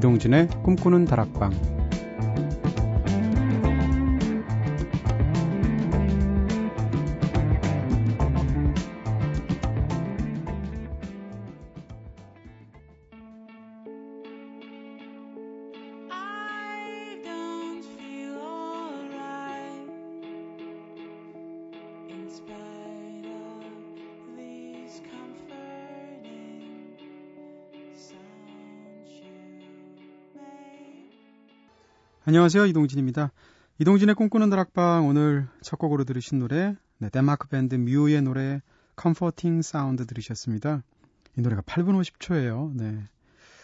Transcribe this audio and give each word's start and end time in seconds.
이동진의 0.00 0.48
꿈꾸는 0.62 1.04
다락방 1.04 1.79
안녕하세요. 32.30 32.66
이동진입니다. 32.66 33.32
이동진의 33.80 34.14
꿈꾸는 34.14 34.50
다락방 34.50 35.08
오늘 35.08 35.48
첫 35.62 35.80
곡으로 35.80 36.04
들으신 36.04 36.38
노래 36.38 36.76
네, 36.98 37.08
덴마크 37.10 37.48
밴드 37.48 37.74
Mew의 37.74 38.22
노래 38.22 38.62
Comforting 39.02 39.66
Sound 39.68 40.06
들으셨습니다. 40.06 40.84
이 41.36 41.40
노래가 41.40 41.62
8분 41.62 42.00
50초예요. 42.00 42.70
네. 42.76 43.02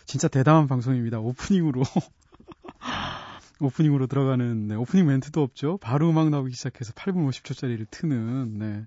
진짜 0.05 0.27
대담한 0.27 0.66
방송입니다. 0.66 1.20
오프닝으로 1.20 1.80
오프닝으로 3.61 4.09
들어가는 4.09 4.67
네, 4.67 4.75
오프닝 4.75 5.06
멘트도 5.06 5.41
없죠. 5.41 5.78
바로 5.80 6.11
음악 6.11 6.30
나오기 6.30 6.53
시작해서 6.53 6.92
8분 6.92 7.28
50초짜리를 7.28 7.86
트는 7.89 8.58
네. 8.58 8.84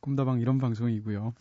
꿈다방 0.00 0.40
이런 0.40 0.58
방송이고요. 0.58 1.34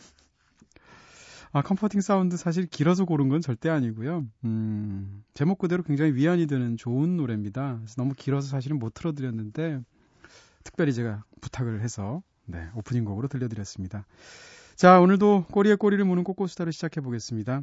아, 1.55 1.61
Comforting 1.61 2.01
Sound 2.01 2.35
사실 2.35 2.65
길어서 2.65 3.05
고른 3.05 3.29
건 3.29 3.39
절대 3.39 3.69
아니고요. 3.69 4.25
음, 4.43 5.23
제목 5.35 5.59
그대로 5.59 5.83
굉장히 5.83 6.13
위안이 6.13 6.47
되는 6.47 6.77
좋은 6.77 7.15
노래입니다. 7.15 7.77
그래서 7.77 7.93
너무 7.95 8.15
길어서 8.17 8.47
사실은 8.47 8.79
못 8.79 8.95
틀어드렸는데, 8.95 9.79
특별히 10.63 10.93
제가 10.93 11.23
부탁을 11.41 11.81
해서, 11.81 12.23
네, 12.45 12.67
오프닝 12.73 13.05
곡으로 13.05 13.27
들려드렸습니다. 13.27 14.07
자, 14.75 14.99
오늘도 14.99 15.45
꼬리에 15.51 15.75
꼬리를 15.75 16.03
무는 16.03 16.23
꼬꼬수다를 16.23 16.73
시작해 16.73 17.01
보겠습니다. 17.01 17.61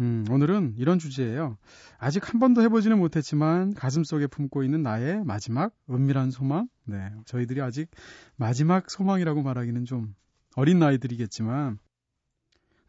음, 0.00 0.24
오늘은 0.28 0.74
이런 0.78 0.98
주제예요. 0.98 1.58
아직 1.98 2.28
한 2.28 2.40
번도 2.40 2.60
해보지는 2.62 2.98
못했지만 2.98 3.72
가슴 3.74 4.02
속에 4.02 4.26
품고 4.26 4.64
있는 4.64 4.82
나의 4.82 5.24
마지막 5.24 5.72
은밀한 5.88 6.32
소망. 6.32 6.66
네, 6.86 7.12
저희들이 7.26 7.60
아직 7.60 7.88
마지막 8.34 8.90
소망이라고 8.90 9.42
말하기는 9.42 9.84
좀 9.84 10.12
어린 10.56 10.80
나이들이겠지만 10.80 11.78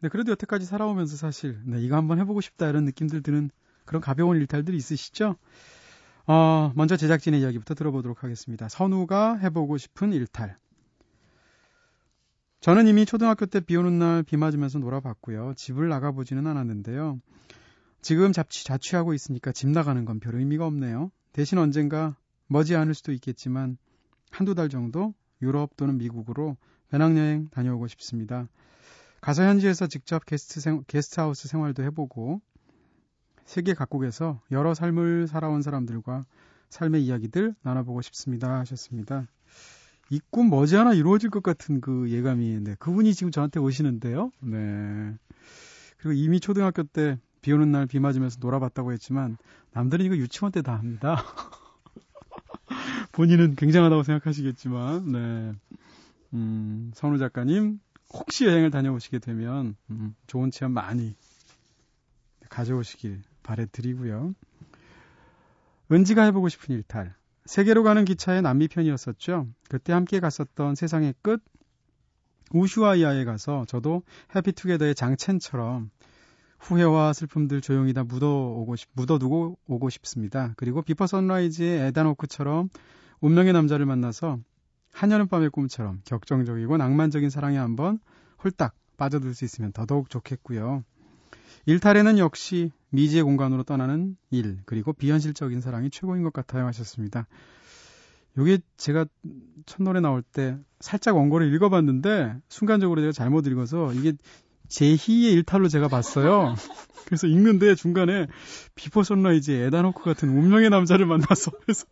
네, 0.04 0.10
그래도 0.10 0.32
여태까지 0.32 0.66
살아오면서 0.66 1.16
사실 1.16 1.58
네, 1.64 1.80
이거 1.80 1.96
한번 1.96 2.18
해보고 2.18 2.42
싶다 2.42 2.68
이런 2.68 2.84
느낌들 2.84 3.22
드는 3.22 3.50
그런 3.86 4.02
가벼운 4.02 4.36
일탈들이 4.36 4.76
있으시죠? 4.76 5.36
어, 6.26 6.72
먼저 6.74 6.98
제작진의 6.98 7.40
이야기부터 7.40 7.72
들어보도록 7.72 8.22
하겠습니다. 8.22 8.68
선우가 8.68 9.36
해보고 9.36 9.78
싶은 9.78 10.12
일탈. 10.12 10.58
저는 12.60 12.86
이미 12.86 13.06
초등학교 13.06 13.46
때 13.46 13.60
비 13.60 13.76
오는 13.78 13.98
날 13.98 14.22
비 14.22 14.36
맞으면서 14.36 14.78
놀아봤고요. 14.78 15.54
집을 15.56 15.88
나가보지는 15.88 16.46
않았는데요. 16.46 17.18
지금 18.02 18.32
자취, 18.32 18.66
자취하고 18.66 19.14
있으니까 19.14 19.52
집 19.52 19.70
나가는 19.70 20.04
건 20.04 20.20
별 20.20 20.34
의미가 20.34 20.66
없네요. 20.66 21.12
대신 21.32 21.56
언젠가 21.56 22.14
머지 22.46 22.76
않을 22.76 22.92
수도 22.92 23.10
있겠지만 23.12 23.78
한두 24.30 24.54
달 24.54 24.68
정도 24.68 25.14
유럽 25.40 25.78
또는 25.78 25.96
미국으로 25.96 26.58
배낭여행 26.90 27.48
다녀오고 27.48 27.86
싶습니다. 27.88 28.48
가서 29.24 29.42
현지에서 29.44 29.86
직접 29.86 30.26
게스트 30.26 30.60
생, 30.60 30.84
게스트하우스 30.86 31.48
생활도 31.48 31.82
해보고 31.84 32.42
세계 33.46 33.72
각국에서 33.72 34.42
여러 34.50 34.74
삶을 34.74 35.28
살아온 35.28 35.62
사람들과 35.62 36.26
삶의 36.68 37.06
이야기들 37.06 37.54
나눠보고 37.62 38.02
싶습니다 38.02 38.58
하셨습니다. 38.60 39.26
이 40.10 40.20
꿈 40.30 40.50
머지않아 40.50 40.92
이루어질 40.92 41.30
것 41.30 41.42
같은 41.42 41.80
그 41.80 42.10
예감이 42.10 42.60
네, 42.60 42.76
그분이 42.78 43.14
지금 43.14 43.32
저한테 43.32 43.60
오시는데요. 43.60 44.30
네. 44.42 45.14
그리고 45.96 46.12
이미 46.12 46.38
초등학교 46.38 46.82
때 46.82 47.16
비 47.40 47.50
오는 47.52 47.72
날 47.72 47.86
비 47.86 47.98
맞으면서 48.00 48.36
놀아봤다고 48.40 48.92
했지만 48.92 49.38
남들은 49.72 50.04
이거 50.04 50.16
유치원 50.18 50.52
때 50.52 50.60
다 50.60 50.74
합니다. 50.76 51.16
본인은 53.12 53.54
굉장하다고 53.56 54.02
생각하시겠지만, 54.02 55.12
네. 55.12 55.52
음, 56.34 56.90
선우 56.94 57.18
작가님, 57.18 57.80
혹시 58.12 58.46
여행을 58.46 58.70
다녀오시게 58.70 59.18
되면 59.18 59.76
음, 59.90 60.14
좋은 60.26 60.50
체험 60.50 60.72
많이 60.72 61.16
가져오시길 62.48 63.22
바래드리고요. 63.42 64.34
은지가 65.90 66.24
해보고 66.24 66.48
싶은 66.48 66.74
일탈. 66.74 67.14
세계로 67.44 67.82
가는 67.82 68.04
기차의 68.04 68.42
남미 68.42 68.68
편이었었죠. 68.68 69.48
그때 69.68 69.92
함께 69.92 70.20
갔었던 70.20 70.74
세상의 70.74 71.14
끝 71.20 71.42
우슈아이아에 72.52 73.24
가서 73.24 73.64
저도 73.66 74.02
해피투게더의 74.34 74.94
장첸처럼 74.94 75.90
후회와 76.58 77.12
슬픔들 77.12 77.60
조용히 77.60 77.92
다 77.92 78.04
묻어오고 78.04 78.76
싶, 78.76 78.88
묻어두고 78.94 79.58
오고 79.66 79.90
싶습니다. 79.90 80.54
그리고 80.56 80.80
비퍼 80.80 81.06
선라이즈의 81.06 81.88
에다노크처럼 81.88 82.70
운명의 83.20 83.52
남자를 83.52 83.84
만나서 83.84 84.38
한여름밤의 84.94 85.50
꿈처럼 85.50 86.00
격정적이고 86.04 86.76
낭만적인 86.76 87.28
사랑에 87.28 87.58
한번 87.58 87.98
홀딱 88.42 88.74
빠져들 88.96 89.34
수 89.34 89.44
있으면 89.44 89.72
더더욱 89.72 90.08
좋겠고요. 90.08 90.84
일탈에는 91.66 92.18
역시 92.18 92.70
미지의 92.90 93.24
공간으로 93.24 93.64
떠나는 93.64 94.16
일, 94.30 94.58
그리고 94.66 94.92
비현실적인 94.92 95.60
사랑이 95.60 95.90
최고인 95.90 96.22
것 96.22 96.32
같아요 96.32 96.66
하셨습니다. 96.66 97.26
요게 98.38 98.58
제가 98.76 99.06
첫 99.66 99.82
노래 99.82 100.00
나올 100.00 100.22
때 100.22 100.56
살짝 100.80 101.16
원고를 101.16 101.52
읽어봤는데 101.54 102.36
순간적으로 102.48 103.00
제가 103.00 103.12
잘못 103.12 103.46
읽어서 103.46 103.92
이게 103.92 104.12
제2의 104.68 105.32
일탈로 105.32 105.68
제가 105.68 105.88
봤어요. 105.88 106.54
그래서 107.04 107.26
읽는데 107.26 107.74
중간에 107.74 108.26
비포 108.74 109.02
선라이즈의 109.02 109.66
에단 109.66 109.82
호크 109.82 110.02
같은 110.04 110.30
운명의 110.30 110.70
남자를 110.70 111.06
만나서 111.06 111.50
그래서 111.62 111.86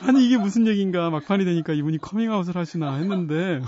아니 0.00 0.26
이게 0.26 0.36
무슨 0.36 0.66
얘기인가 0.66 1.10
막판이 1.10 1.44
되니까 1.44 1.72
이분이 1.72 1.98
커밍아웃을 1.98 2.56
하시나 2.56 2.96
했는데 2.96 3.60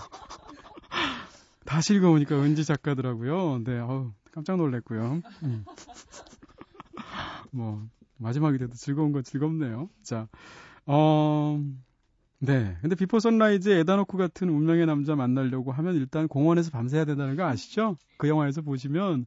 다시 1.65 1.95
읽어보니까 1.95 2.37
은지 2.43 2.65
작가더라고요. 2.65 3.63
네, 3.65 3.79
어우, 3.79 4.11
깜짝 4.33 4.57
놀랐고요. 4.57 5.21
음. 5.45 5.65
뭐 7.53 7.87
마지막이 8.19 8.59
돼도 8.59 8.75
즐거운 8.75 9.13
건 9.13 9.23
즐겁네요. 9.23 9.89
자, 10.03 10.27
어, 10.87 11.63
네. 12.43 12.77
근데 12.81 12.97
비포 12.97 13.21
선라이즈 13.21 13.69
에단 13.69 13.90
호크 13.90 14.17
같은 14.17 14.49
운명의 14.49 14.87
남자 14.87 15.15
만나려고 15.15 15.73
하면 15.73 15.95
일단 15.95 16.27
공원에서 16.27 16.71
밤새야 16.71 17.05
된다는 17.05 17.37
거 17.37 17.45
아시죠? 17.45 17.97
그 18.17 18.29
영화에서 18.29 18.63
보시면 18.63 19.27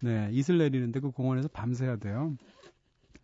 네, 0.00 0.30
이슬 0.32 0.56
내리는데 0.58 1.00
그 1.00 1.10
공원에서 1.10 1.48
밤새야 1.48 1.96
돼요. 1.96 2.34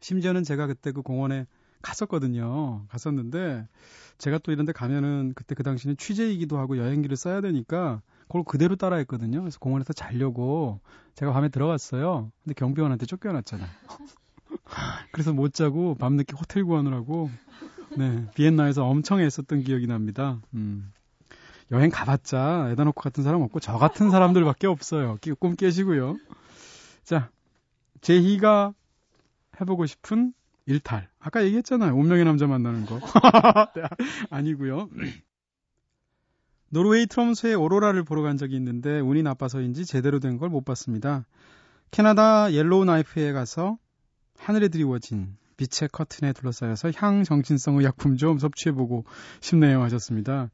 심지어는 0.00 0.44
제가 0.44 0.66
그때 0.66 0.92
그 0.92 1.00
공원에 1.00 1.46
갔었거든요. 1.80 2.84
갔었는데 2.88 3.66
제가 4.18 4.38
또 4.38 4.52
이런 4.52 4.66
데 4.66 4.72
가면은 4.72 5.32
그때 5.34 5.54
그 5.54 5.62
당시는 5.62 5.96
취재이기도 5.96 6.58
하고 6.58 6.76
여행기를 6.76 7.16
써야 7.16 7.40
되니까 7.40 8.02
그걸 8.22 8.44
그대로 8.44 8.76
따라 8.76 8.96
했거든요. 8.96 9.40
그래서 9.40 9.58
공원에서 9.58 9.94
자려고 9.94 10.80
제가 11.14 11.32
밤에 11.32 11.48
들어갔어요. 11.48 12.30
근데 12.44 12.54
경비원한테 12.54 13.06
쫓겨났잖아요. 13.06 13.68
그래서 15.12 15.32
못 15.32 15.54
자고 15.54 15.94
밤늦게 15.94 16.36
호텔 16.38 16.64
구하느라고 16.64 17.30
네, 17.96 18.26
비엔나에서 18.34 18.84
엄청 18.86 19.20
애썼던 19.20 19.62
기억이 19.64 19.86
납니다. 19.86 20.40
음. 20.54 20.92
여행 21.72 21.90
가봤자 21.90 22.70
에다노크 22.72 23.02
같은 23.02 23.22
사람 23.22 23.42
없고 23.42 23.60
저 23.60 23.78
같은 23.78 24.10
사람들밖에 24.10 24.66
없어요. 24.66 25.18
꿈 25.38 25.54
깨시고요. 25.54 26.16
자, 27.04 27.30
제희가 28.00 28.74
해보고 29.60 29.86
싶은 29.86 30.32
일탈. 30.66 31.08
아까 31.20 31.44
얘기했잖아요. 31.44 31.94
운명의 31.94 32.24
남자 32.24 32.46
만나는 32.46 32.86
거. 32.86 32.98
네, 33.76 33.82
아니고요. 34.30 34.88
노르웨이 36.70 37.06
트롬쇠의 37.06 37.54
오로라를 37.56 38.04
보러 38.04 38.22
간 38.22 38.36
적이 38.36 38.56
있는데 38.56 39.00
운이 39.00 39.22
나빠서인지 39.22 39.84
제대로 39.86 40.18
된 40.20 40.38
걸 40.38 40.48
못 40.50 40.64
봤습니다. 40.64 41.26
캐나다 41.90 42.52
옐로우 42.52 42.84
나이프에 42.84 43.32
가서 43.32 43.78
하늘에 44.38 44.68
드리워진 44.68 45.36
빛의 45.60 45.90
커튼에 45.92 46.32
둘러싸여서 46.32 46.92
향정신성 46.96 47.76
의약품 47.78 48.16
좀 48.16 48.38
섭취해보고 48.38 49.04
싶네요 49.40 49.82
하셨습니다. 49.82 50.48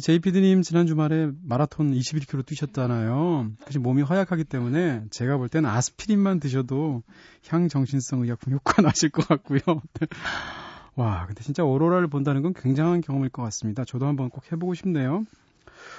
제이피디님 0.00 0.62
지난 0.62 0.86
주말에 0.86 1.30
마라톤 1.42 1.92
21km 1.92 2.46
뛰셨잖아요. 2.46 3.50
사실 3.64 3.80
몸이 3.80 4.02
허약하기 4.02 4.44
때문에 4.44 5.04
제가 5.10 5.36
볼 5.36 5.48
때는 5.48 5.68
아스피린만 5.68 6.38
드셔도 6.40 7.02
향 7.48 7.68
정신성 7.68 8.20
의약품 8.22 8.52
효과 8.52 8.80
나실 8.82 9.08
것 9.10 9.26
같고요. 9.26 9.60
와, 10.96 11.26
근데 11.26 11.42
진짜 11.42 11.64
오로라를 11.64 12.08
본다는 12.08 12.42
건 12.42 12.52
굉장한 12.54 13.00
경험일 13.00 13.30
것 13.30 13.42
같습니다. 13.44 13.84
저도 13.84 14.06
한번 14.06 14.28
꼭 14.30 14.50
해보고 14.52 14.74
싶네요. 14.74 15.24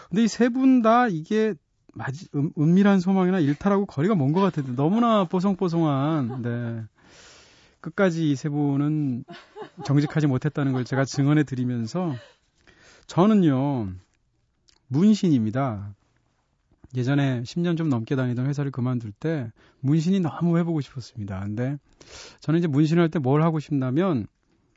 근데 0.09 0.23
이 0.23 0.27
세 0.27 0.49
분 0.49 0.81
다 0.83 1.07
이게 1.07 1.53
마지, 1.93 2.27
음, 2.35 2.51
은밀한 2.57 2.99
소망이나 3.01 3.39
일탈하고 3.39 3.85
거리가 3.87 4.15
먼 4.15 4.31
것 4.31 4.39
같은데 4.41 4.73
너무나 4.73 5.25
뽀송뽀송한, 5.25 6.41
네. 6.43 6.83
끝까지 7.81 8.31
이 8.31 8.35
세 8.35 8.49
분은 8.49 9.23
정직하지 9.85 10.27
못했다는 10.27 10.73
걸 10.73 10.85
제가 10.85 11.05
증언해 11.05 11.43
드리면서 11.43 12.15
저는요, 13.07 13.89
문신입니다. 14.87 15.93
예전에 16.95 17.41
10년 17.43 17.77
좀 17.77 17.89
넘게 17.89 18.15
다니던 18.15 18.47
회사를 18.47 18.71
그만둘 18.71 19.11
때 19.13 19.51
문신이 19.79 20.19
너무 20.19 20.57
해보고 20.57 20.81
싶었습니다. 20.81 21.39
근데 21.41 21.77
저는 22.41 22.59
이제 22.59 22.67
문신을 22.67 23.01
할 23.01 23.09
때 23.09 23.19
뭘 23.19 23.41
하고 23.43 23.59
싶냐면 23.59 24.27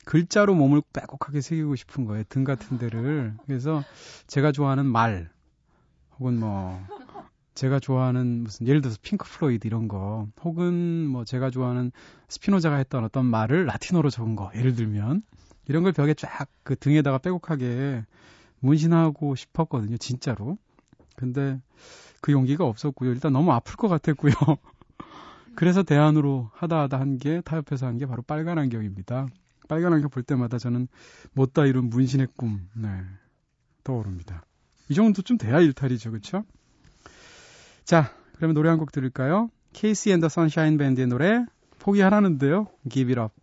글자로 0.04 0.54
몸을 0.54 0.82
빼곡하게 0.92 1.40
새기고 1.40 1.76
싶은 1.76 2.04
거예요. 2.04 2.24
등 2.28 2.44
같은 2.44 2.78
데를. 2.78 3.34
그래서 3.46 3.82
제가 4.26 4.52
좋아하는 4.52 4.86
말 4.86 5.30
혹은 6.18 6.38
뭐 6.38 6.80
제가 7.54 7.78
좋아하는 7.78 8.42
무슨 8.44 8.66
예를 8.66 8.80
들어서 8.80 8.98
핑크 9.02 9.28
플로이드 9.28 9.66
이런 9.66 9.86
거 9.88 10.26
혹은 10.42 11.06
뭐 11.06 11.24
제가 11.24 11.50
좋아하는 11.50 11.92
스피노자가 12.28 12.76
했던 12.76 13.04
어떤 13.04 13.26
말을 13.26 13.66
라틴어로 13.66 14.10
적은 14.10 14.34
거 14.36 14.50
예를 14.56 14.74
들면 14.74 15.22
이런 15.68 15.82
걸 15.82 15.92
벽에 15.92 16.14
쫙 16.14 16.48
그 16.64 16.76
등에다가 16.76 17.18
빼곡하게 17.18 18.04
문신하고 18.60 19.34
싶었거든요 19.34 19.96
진짜로. 19.98 20.56
근데 21.16 21.60
그 22.20 22.32
용기가 22.32 22.64
없었고요. 22.64 23.10
일단 23.12 23.32
너무 23.32 23.52
아플 23.52 23.76
것 23.76 23.88
같았고요. 23.88 24.32
그래서 25.54 25.82
대안으로 25.82 26.50
하다 26.54 26.80
하다 26.82 26.98
한 27.00 27.18
게 27.18 27.40
타협해서 27.42 27.86
한 27.86 27.98
게 27.98 28.06
바로 28.06 28.22
빨간 28.22 28.58
안경입니다. 28.58 29.28
빨간 29.68 29.92
안경 29.92 30.10
볼 30.10 30.22
때마다 30.22 30.58
저는 30.58 30.88
못다 31.34 31.64
이룬 31.66 31.88
문신의 31.90 32.28
꿈 32.36 32.68
네, 32.74 32.88
떠오릅니다. 33.84 34.42
이 34.88 34.94
정도쯤 34.94 35.38
돼야 35.38 35.60
일탈이죠 35.60 36.10
그렇죠 36.10 36.44
자, 37.84 38.10
그러면 38.36 38.54
노래 38.54 38.68
한 38.70 38.78
곡 38.78 38.92
들을까요? 38.92 39.50
케이시 39.72 40.10
앤더 40.12 40.28
선샤인 40.28 40.78
밴드의 40.78 41.06
노래 41.06 41.44
포기하라는데요. 41.78 42.66
Give 42.88 43.12
it 43.12 43.20
up. 43.20 43.34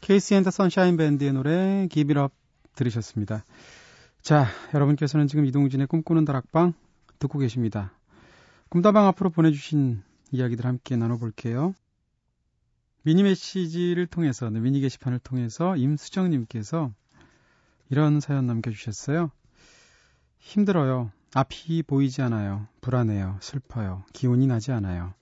케이시 0.00 0.36
앤더 0.36 0.50
선샤인 0.50 0.96
밴드의 0.96 1.32
노래 1.32 1.88
Give 1.90 2.14
It 2.14 2.20
Up 2.20 2.34
들으셨습니다. 2.76 3.44
자, 4.22 4.46
여러분께서는 4.74 5.26
지금 5.26 5.44
이동진의 5.46 5.88
꿈꾸는 5.88 6.24
다락방 6.24 6.74
듣고 7.18 7.38
계십니다. 7.38 7.92
꿈다방 8.68 9.06
앞으로 9.06 9.30
보내주신 9.30 10.02
이야기들 10.32 10.64
함께 10.64 10.96
나눠볼게요. 10.96 11.74
미니 13.02 13.22
메시지를 13.22 14.06
통해서, 14.06 14.50
네, 14.50 14.58
미니 14.58 14.80
게시판을 14.80 15.20
통해서 15.20 15.76
임수정님께서 15.76 16.92
이런 17.88 18.20
사연 18.20 18.46
남겨주셨어요. 18.46 19.30
힘들어요. 20.40 21.12
앞이 21.34 21.82
보이지 21.84 22.22
않아요. 22.22 22.66
불안해요. 22.80 23.38
슬퍼요. 23.40 24.04
기운이 24.12 24.46
나지 24.46 24.72
않아요. 24.72 25.14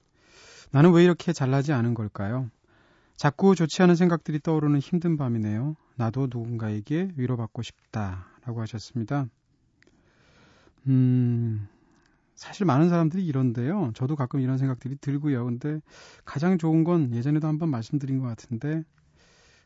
나는 0.71 0.93
왜 0.93 1.05
이렇게 1.05 1.33
잘나지 1.33 1.73
않은 1.73 1.95
걸까요? 1.95 2.51
자꾸 3.17 3.55
좋지 3.55 3.83
않은 3.83 3.97
생각들이 3.97 4.41
떠오르는 4.41 4.81
힘든 4.81 5.17
밤이네요. 5.17 5.77
나도 5.97 6.29
누군가에게 6.31 7.13
위로받고 7.17 7.63
싶다. 7.63 8.27
라고 8.45 8.61
하셨습니다. 8.61 9.27
음, 10.87 11.69
사실 12.35 12.67
많은 12.67 12.89
사람들이 12.89 13.25
이런데요. 13.25 13.93
저도 13.95 14.17
가끔 14.17 14.41
이런 14.41 14.59
생각들이 14.59 14.97
들고요. 14.97 15.45
근데 15.45 15.81
가장 16.25 16.59
좋은 16.59 16.85
건 16.85 17.15
예전에도 17.15 17.47
한번 17.47 17.71
말씀드린 17.71 18.19
것 18.19 18.27
같은데, 18.27 18.83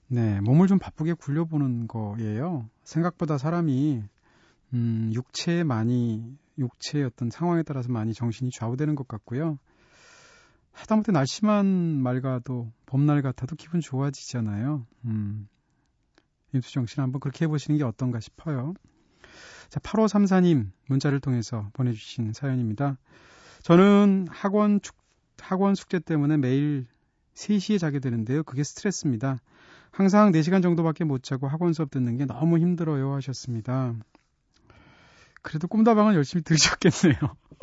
네, 0.07 0.41
몸을 0.41 0.67
좀 0.69 0.79
바쁘게 0.79 1.15
굴려보는 1.15 1.89
거예요. 1.89 2.69
생각보다 2.85 3.39
사람이, 3.39 4.03
음, 4.75 5.11
육체에 5.13 5.65
많이, 5.65 6.37
육체의 6.59 7.05
어떤 7.05 7.31
상황에 7.31 7.63
따라서 7.63 7.91
많이 7.91 8.13
정신이 8.13 8.51
좌우되는 8.51 8.95
것 8.95 9.09
같고요. 9.09 9.59
하다못해 10.73 11.13
날씨만 11.13 11.67
맑아도, 11.67 12.71
봄날 12.87 13.23
같아도 13.23 13.57
기분 13.57 13.81
좋아지잖아요. 13.81 14.87
음, 15.07 15.49
임수정 16.55 16.87
씨는 16.87 17.05
한번 17.05 17.21
그렇게 17.21 17.45
해보시는 17.45 17.79
게 17.79 17.85
어떤가 17.85 18.21
싶어요. 18.21 18.75
자, 19.69 19.81
8534님 19.81 20.71
문자를 20.89 21.21
통해서 21.21 21.69
보내주신 21.75 22.33
사연입니다. 22.33 22.97
저는 23.63 24.27
학원 24.31 24.81
축, 24.81 24.97
학원 25.39 25.75
숙제 25.75 25.99
때문에 25.99 26.37
매일 26.37 26.87
3시에 27.35 27.79
자게 27.79 28.01
되는데요. 28.01 28.43
그게 28.43 28.65
스트레스입니다. 28.65 29.39
항상 29.91 30.33
4시간 30.33 30.63
정도밖에 30.63 31.05
못 31.05 31.23
자고 31.23 31.49
학원 31.49 31.73
수업 31.73 31.91
듣는 31.91 32.17
게 32.17 32.25
너무 32.25 32.59
힘들어요 32.59 33.15
하셨습니다. 33.15 33.95
그래도 35.43 35.69
꿈다방은 35.69 36.15
열심히 36.15 36.43
들으셨겠네요. 36.43 37.19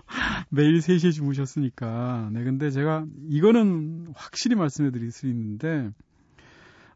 매일 0.50 0.80
3시에 0.80 1.12
주무셨으니까. 1.12 2.30
네, 2.32 2.44
근데 2.44 2.72
제가 2.72 3.06
이거는 3.30 4.14
확실히 4.16 4.56
말씀해 4.56 4.92
드릴 4.92 5.12
수 5.12 5.28
있는데 5.28 5.92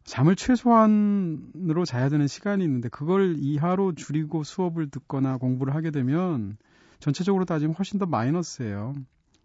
잠을 0.04 0.34
최소한으로 0.34 1.84
자야 1.84 2.08
되는 2.08 2.26
시간이 2.26 2.64
있는데 2.64 2.88
그걸 2.88 3.36
이하로 3.38 3.94
줄이고 3.94 4.42
수업을 4.44 4.90
듣거나 4.90 5.36
공부를 5.36 5.74
하게 5.74 5.90
되면 5.90 6.56
전체적으로 6.98 7.44
따지면 7.44 7.74
훨씬 7.76 7.98
더 7.98 8.06
마이너스예요. 8.06 8.94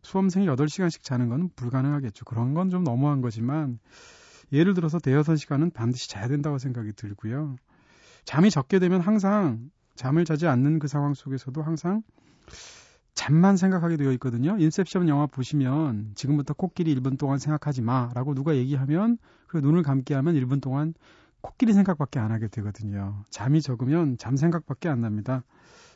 수험생이 0.01 0.47
8시간씩 0.47 1.03
자는 1.03 1.29
건 1.29 1.49
불가능하겠죠. 1.55 2.25
그런 2.25 2.53
건 2.53 2.69
좀 2.69 2.83
너무한 2.83 3.21
거지만 3.21 3.79
예를 4.51 4.73
들어서 4.73 4.99
대여섯 4.99 5.37
시간은 5.37 5.71
반드시 5.71 6.09
자야 6.09 6.27
된다고 6.27 6.57
생각이 6.57 6.93
들고요. 6.93 7.55
잠이 8.25 8.49
적게 8.49 8.79
되면 8.79 9.01
항상 9.01 9.69
잠을 9.95 10.25
자지 10.25 10.47
않는 10.47 10.79
그 10.79 10.87
상황 10.87 11.13
속에서도 11.13 11.61
항상 11.61 12.03
잠만 13.25 13.57
생각하게 13.57 13.97
되어 13.97 14.11
있거든요. 14.13 14.55
인셉션 14.59 15.09
영화 15.09 15.25
보시면 15.25 16.11
지금부터 16.13 16.53
코끼리 16.53 16.93
1분 16.93 17.17
동안 17.17 17.39
생각하지 17.39 17.81
마 17.81 18.11
라고 18.13 18.35
누가 18.35 18.55
얘기하면 18.55 19.17
그 19.47 19.57
눈을 19.57 19.81
감게 19.81 20.13
하면 20.13 20.35
1분 20.35 20.61
동안 20.61 20.93
코끼리 21.41 21.73
생각밖에 21.73 22.19
안 22.19 22.31
하게 22.31 22.47
되거든요. 22.49 23.23
잠이 23.31 23.63
적으면 23.63 24.19
잠 24.19 24.37
생각밖에 24.37 24.89
안 24.89 25.01
납니다. 25.01 25.43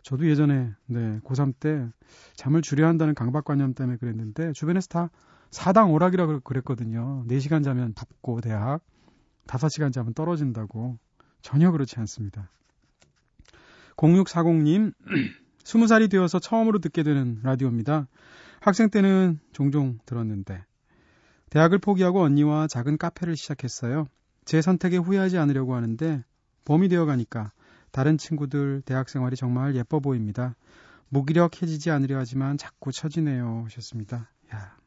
저도 0.01 0.27
예전에 0.27 0.71
네, 0.87 1.19
고3 1.19 1.53
때 1.59 1.87
잠을 2.33 2.63
줄여야 2.63 2.87
한다는 2.87 3.13
강박관념 3.13 3.75
때문에 3.75 3.97
그랬는데 3.97 4.51
주변에서 4.53 4.87
다 4.87 5.09
사당 5.51 5.93
오락이라고 5.93 6.39
그랬거든요. 6.39 7.23
4시간 7.27 7.63
자면 7.63 7.93
붓고 7.93 8.41
대학, 8.41 8.81
5시간 9.45 9.93
자면 9.93 10.15
떨어진다고. 10.15 10.97
전혀 11.43 11.69
그렇지 11.69 11.99
않습니다. 11.99 12.49
0640님, 13.97 14.93
20살이 15.63 16.09
되어서 16.09 16.39
처음으로 16.39 16.79
듣게 16.79 17.03
되는 17.03 17.39
라디오입니다. 17.43 18.07
학생 18.59 18.89
때는 18.89 19.39
종종 19.51 19.99
들었는데 20.05 20.63
대학을 21.49 21.79
포기하고 21.79 22.21
언니와 22.21 22.67
작은 22.67 22.97
카페를 22.97 23.35
시작했어요. 23.35 24.07
제 24.45 24.61
선택에 24.61 24.97
후회하지 24.97 25.37
않으려고 25.37 25.75
하는데 25.75 26.23
봄이 26.65 26.89
되어 26.89 27.05
가니까 27.05 27.51
다른 27.91 28.17
친구들 28.17 28.81
대학 28.85 29.09
생활이 29.09 29.35
정말 29.35 29.75
예뻐 29.75 29.99
보입니다. 29.99 30.55
무기력해지지 31.09 31.89
않으려 31.89 32.17
하지만 32.17 32.57
자꾸 32.57 32.91
처지네요. 32.91 33.63
하셨습니다. 33.65 34.29
야. 34.53 34.77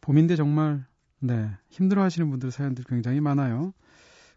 봄인데 0.00 0.36
정말 0.36 0.84
네, 1.20 1.50
힘들어 1.70 2.02
하시는 2.02 2.28
분들 2.28 2.50
사연들 2.50 2.84
굉장히 2.88 3.20
많아요. 3.20 3.72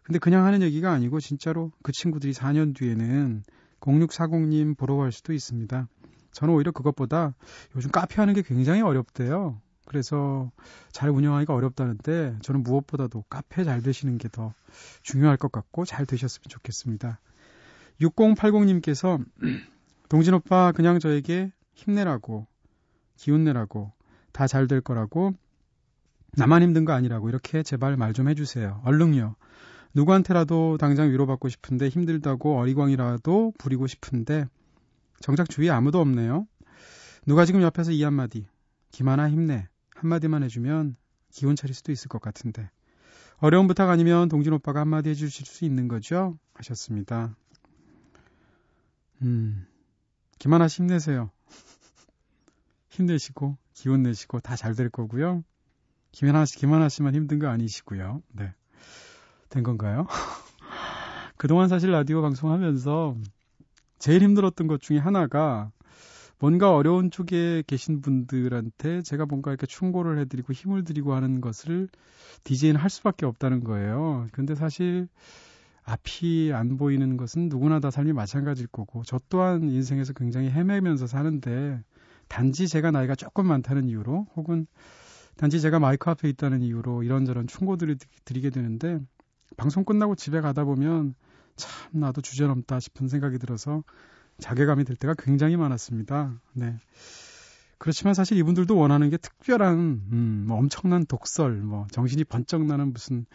근데 0.02 0.18
그냥 0.18 0.46
하는 0.46 0.62
얘기가 0.62 0.90
아니고 0.90 1.20
진짜로 1.20 1.70
그 1.82 1.92
친구들이 1.92 2.32
4년 2.32 2.74
뒤에는 2.74 3.42
0640님 3.80 4.76
보러 4.76 4.96
갈 4.96 5.12
수도 5.12 5.32
있습니다. 5.32 5.88
저는 6.32 6.54
오히려 6.54 6.72
그것보다 6.72 7.34
요즘 7.76 7.90
카페 7.90 8.16
하는 8.16 8.34
게 8.34 8.42
굉장히 8.42 8.82
어렵대요. 8.82 9.60
그래서 9.86 10.50
잘 10.92 11.08
운영하기가 11.10 11.54
어렵다는데 11.54 12.36
저는 12.42 12.62
무엇보다도 12.62 13.24
카페 13.30 13.64
잘 13.64 13.82
되시는 13.82 14.18
게 14.18 14.28
더 14.28 14.52
중요할 15.02 15.36
것 15.38 15.50
같고 15.50 15.84
잘 15.86 16.04
되셨으면 16.04 16.44
좋겠습니다. 16.48 17.20
6080님께서 18.00 19.24
동진 20.08 20.34
오빠 20.34 20.72
그냥 20.72 20.98
저에게 20.98 21.52
힘내라고 21.74 22.46
기운 23.16 23.44
내라고 23.44 23.92
다 24.32 24.46
잘 24.46 24.68
될 24.68 24.80
거라고 24.82 25.32
나만 26.36 26.62
힘든 26.62 26.84
거 26.84 26.92
아니라고 26.92 27.28
이렇게 27.28 27.62
제발 27.62 27.96
말 27.96 28.12
좀 28.12 28.28
해주세요. 28.28 28.82
얼른요. 28.84 29.34
누구한테라도 29.94 30.78
당장 30.78 31.10
위로받고 31.10 31.48
싶은데 31.48 31.88
힘들다고 31.88 32.58
어리광이라도 32.58 33.54
부리고 33.58 33.86
싶은데 33.86 34.46
정작 35.20 35.48
주위에 35.48 35.70
아무도 35.70 36.00
없네요. 36.00 36.46
누가 37.26 37.44
지금 37.44 37.62
옆에서 37.62 37.90
이 37.92 38.02
한마디 38.02 38.46
김하나 38.90 39.28
힘내 39.28 39.68
한마디만 39.96 40.42
해주면 40.44 40.96
기운 41.30 41.56
차릴 41.56 41.74
수도 41.74 41.92
있을 41.92 42.08
것 42.08 42.20
같은데 42.20 42.70
어려운 43.38 43.66
부탁 43.68 43.90
아니면 43.90 44.28
동진 44.28 44.52
오빠가 44.52 44.80
한마디 44.80 45.10
해주실 45.10 45.46
수 45.46 45.64
있는 45.64 45.88
거죠? 45.88 46.38
하셨습니다. 46.54 47.34
음, 49.22 49.66
김하나 50.38 50.66
힘내세요. 50.66 51.30
힘내시고 52.90 53.56
기운 53.74 54.02
내시고 54.02 54.40
다 54.40 54.56
잘 54.56 54.74
될 54.74 54.90
거고요. 54.90 55.44
김하나 56.12 56.44
씨, 56.46 56.56
김하나 56.56 56.88
씨만 56.88 57.14
힘든 57.14 57.38
거 57.38 57.48
아니시고요. 57.48 58.22
네. 58.32 58.54
된 59.48 59.62
건가요? 59.62 60.06
그동안 61.36 61.68
사실 61.68 61.90
라디오 61.90 62.22
방송하면서 62.22 63.16
제일 63.98 64.22
힘들었던 64.22 64.66
것 64.66 64.80
중에 64.80 64.98
하나가 64.98 65.70
뭔가 66.38 66.72
어려운 66.72 67.10
쪽에 67.10 67.64
계신 67.66 68.00
분들한테 68.00 69.02
제가 69.02 69.26
뭔가 69.26 69.50
이렇게 69.50 69.66
충고를 69.66 70.18
해드리고 70.20 70.52
힘을 70.52 70.84
드리고 70.84 71.14
하는 71.14 71.40
것을 71.40 71.88
DJ는 72.44 72.80
할 72.80 72.90
수밖에 72.90 73.26
없다는 73.26 73.64
거예요. 73.64 74.28
근데 74.32 74.54
사실 74.54 75.08
앞이 75.82 76.52
안 76.54 76.76
보이는 76.76 77.16
것은 77.16 77.48
누구나 77.48 77.80
다 77.80 77.90
삶이 77.90 78.12
마찬가지일 78.12 78.68
거고 78.68 79.02
저 79.04 79.18
또한 79.28 79.70
인생에서 79.70 80.12
굉장히 80.12 80.50
헤매면서 80.50 81.06
사는데 81.06 81.82
단지 82.28 82.68
제가 82.68 82.90
나이가 82.90 83.14
조금 83.14 83.46
많다는 83.46 83.88
이유로 83.88 84.26
혹은 84.36 84.66
단지 85.36 85.60
제가 85.60 85.78
마이크 85.78 86.10
앞에 86.10 86.28
있다는 86.28 86.62
이유로 86.62 87.04
이런저런 87.04 87.46
충고들을 87.46 87.96
드리게 88.24 88.50
되는데 88.50 88.98
방송 89.56 89.84
끝나고 89.84 90.14
집에 90.14 90.40
가다 90.40 90.64
보면 90.64 91.14
참 91.56 92.00
나도 92.00 92.20
주제넘다 92.20 92.80
싶은 92.80 93.08
생각이 93.08 93.38
들어서 93.38 93.82
자괴감이 94.38 94.84
들 94.84 94.96
때가 94.96 95.14
굉장히 95.18 95.56
많았습니다. 95.56 96.40
네. 96.52 96.76
그렇지만 97.78 98.14
사실 98.14 98.36
이분들도 98.38 98.76
원하는 98.76 99.10
게 99.10 99.16
특별한 99.16 99.78
음, 99.78 100.44
뭐 100.48 100.58
엄청난 100.58 101.06
독설, 101.06 101.56
뭐 101.56 101.86
정신이 101.90 102.24
번쩍 102.24 102.64
나는 102.64 102.92
무슨 102.92 103.26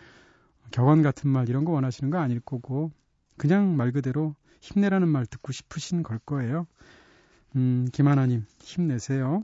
격언 0.71 1.01
같은 1.01 1.29
말 1.29 1.49
이런 1.49 1.65
거 1.65 1.71
원하시는 1.71 2.09
거 2.09 2.17
아닐 2.17 2.39
거고 2.39 2.91
그냥 3.37 3.75
말 3.77 3.91
그대로 3.91 4.35
힘내라는 4.61 5.07
말 5.07 5.25
듣고 5.25 5.51
싶으신 5.51 6.03
걸 6.03 6.19
거예요. 6.19 6.67
음, 7.55 7.87
김하나님 7.93 8.45
힘내세요. 8.59 9.43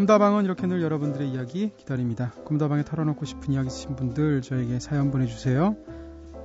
꿈다방은 0.00 0.46
이렇게 0.46 0.66
늘 0.66 0.80
여러분들의 0.80 1.28
이야기 1.28 1.72
기다립니다. 1.76 2.32
꿈다방에 2.46 2.84
털어놓고 2.84 3.26
싶은 3.26 3.52
이야기 3.52 3.66
있으신 3.66 3.96
분들 3.96 4.40
저에게 4.40 4.80
사연 4.80 5.10
보내주세요. 5.10 5.76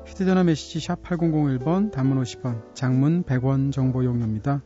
휴대전화 0.06 0.44
메시지 0.44 0.82
샵 0.82 1.02
8001번, 1.02 1.90
단문 1.90 2.22
50원, 2.22 2.76
장문 2.76 3.24
100원 3.24 3.72
정보 3.72 4.04
용료입니다. 4.04 4.62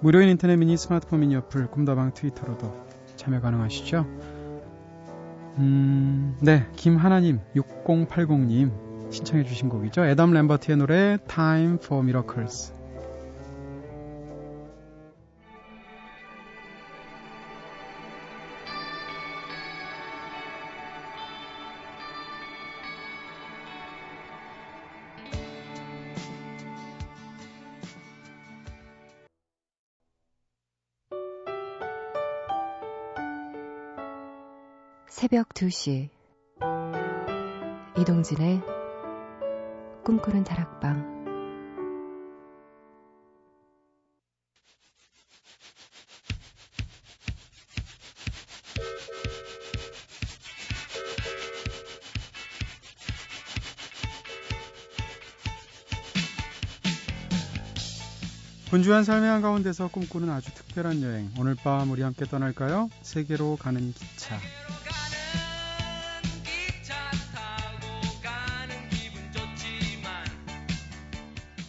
무료인 0.00 0.28
인터넷 0.28 0.56
미니 0.56 0.76
스마트폰 0.76 1.20
미니 1.20 1.36
어플 1.36 1.68
꿈다방 1.70 2.14
트위터로도 2.14 2.74
참여 3.14 3.40
가능하시죠? 3.40 4.04
음, 5.58 6.36
네, 6.40 6.66
김하나님, 6.74 7.38
6080님 7.54 9.12
신청해주신 9.12 9.68
곡이죠. 9.68 10.04
에담 10.04 10.32
램버트의 10.32 10.78
노래 10.78 11.18
Time 11.28 11.78
for 11.80 12.02
Miracles. 12.02 12.74
새벽 35.16 35.48
2시 35.54 36.10
이동진의 37.98 38.60
꿈꾸는 40.04 40.44
다락방 40.44 41.16
분주한 58.68 59.04
삶의 59.04 59.30
한가운데서 59.30 59.88
꿈꾸는 59.88 60.28
아주 60.28 60.52
특별한 60.52 61.00
여행. 61.00 61.30
오늘 61.38 61.54
밤 61.54 61.90
우리 61.90 62.02
함께 62.02 62.26
떠날까요? 62.26 62.90
세계로 63.00 63.56
가는 63.56 63.94
기차. 63.94 64.38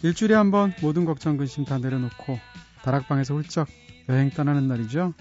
일주일에 0.02 0.34
한 0.34 0.50
번 0.50 0.72
모든 0.80 1.04
걱정 1.04 1.36
근심 1.36 1.64
다 1.64 1.78
내려놓고 1.78 2.38
다락방에서 2.82 3.34
훌쩍 3.34 3.68
여행 4.08 4.30
떠나는 4.30 4.68
날이죠. 4.68 5.12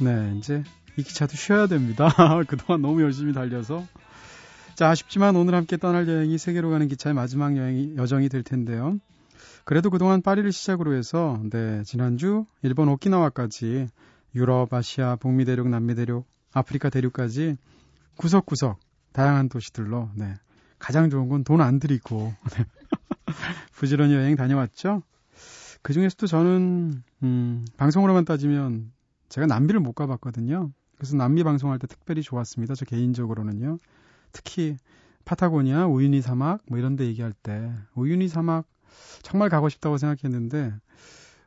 네, 0.00 0.34
이제 0.36 0.62
이 0.96 1.02
기차도 1.02 1.36
쉬어야 1.36 1.66
됩니다. 1.66 2.08
그동안 2.48 2.82
너무 2.82 3.02
열심히 3.02 3.32
달려서. 3.32 3.86
자, 4.74 4.88
아쉽지만 4.90 5.36
오늘 5.36 5.54
함께 5.54 5.76
떠날 5.76 6.08
여행이 6.08 6.38
세계로 6.38 6.70
가는 6.70 6.88
기차의 6.88 7.14
마지막 7.14 7.56
여행이, 7.56 7.96
여정이 7.96 8.28
될 8.28 8.42
텐데요. 8.42 8.98
그래도 9.64 9.90
그동안 9.90 10.22
파리를 10.22 10.50
시작으로 10.52 10.94
해서, 10.94 11.40
네, 11.50 11.82
지난주 11.84 12.46
일본 12.62 12.88
오키나와까지 12.88 13.88
유럽, 14.34 14.72
아시아, 14.72 15.16
북미 15.16 15.44
대륙, 15.44 15.68
남미 15.68 15.94
대륙, 15.94 16.26
아프리카 16.52 16.88
대륙까지 16.90 17.56
구석구석 18.16 18.78
다양한 19.12 19.48
도시들로, 19.48 20.10
네, 20.14 20.34
가장 20.78 21.10
좋은 21.10 21.28
건 21.28 21.44
돈 21.44 21.60
안 21.60 21.78
들이고, 21.78 22.34
네. 22.56 22.64
부지런히 23.72 24.14
여행 24.14 24.36
다녀왔죠. 24.36 25.02
그 25.82 25.92
중에서도 25.92 26.26
저는 26.26 27.02
음, 27.22 27.64
방송으로만 27.76 28.24
따지면 28.24 28.92
제가 29.28 29.46
남미를 29.46 29.80
못 29.80 29.92
가봤거든요. 29.94 30.70
그래서 30.96 31.16
남미 31.16 31.44
방송할 31.44 31.78
때 31.78 31.86
특별히 31.86 32.22
좋았습니다. 32.22 32.74
저 32.74 32.84
개인적으로는요. 32.84 33.78
특히 34.32 34.76
파타고니아, 35.24 35.86
우유니 35.86 36.20
사막 36.22 36.60
뭐 36.68 36.78
이런 36.78 36.96
데 36.96 37.06
얘기할 37.06 37.32
때 37.32 37.72
우유니 37.94 38.28
사막 38.28 38.66
정말 39.22 39.48
가고 39.48 39.68
싶다고 39.68 39.96
생각했는데 39.96 40.74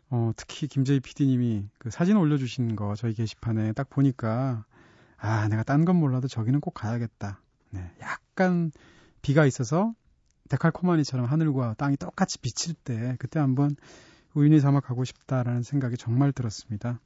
어, 0.10 0.32
특히 0.36 0.68
김재희 0.68 1.00
PD님이 1.00 1.68
그 1.78 1.90
사진 1.90 2.18
올려주신 2.18 2.76
거 2.76 2.96
저희 2.96 3.14
게시판에 3.14 3.74
딱 3.74 3.90
보니까 3.90 4.66
아 5.18 5.48
내가 5.48 5.64
딴 5.64 5.86
건 5.86 5.98
몰라도 5.98 6.28
저기는 6.28 6.60
꼭 6.60 6.74
가야겠다. 6.74 7.40
네, 7.72 7.92
약간 8.02 8.72
비가 9.22 9.46
있어서 9.46 9.94
데칼코마니처럼 10.54 11.26
하늘과 11.26 11.76
땅이 11.78 11.98
똑같이 11.98 12.38
비칠 12.40 12.74
때 12.74 13.16
그때 13.20 13.40
한번 13.40 13.76
우유니 14.34 14.60
사막 14.60 14.84
가고 14.84 15.04
싶다라는 15.04 15.64
생각이 15.64 15.98
정말 15.98 16.32
들었습니다. 16.32 17.00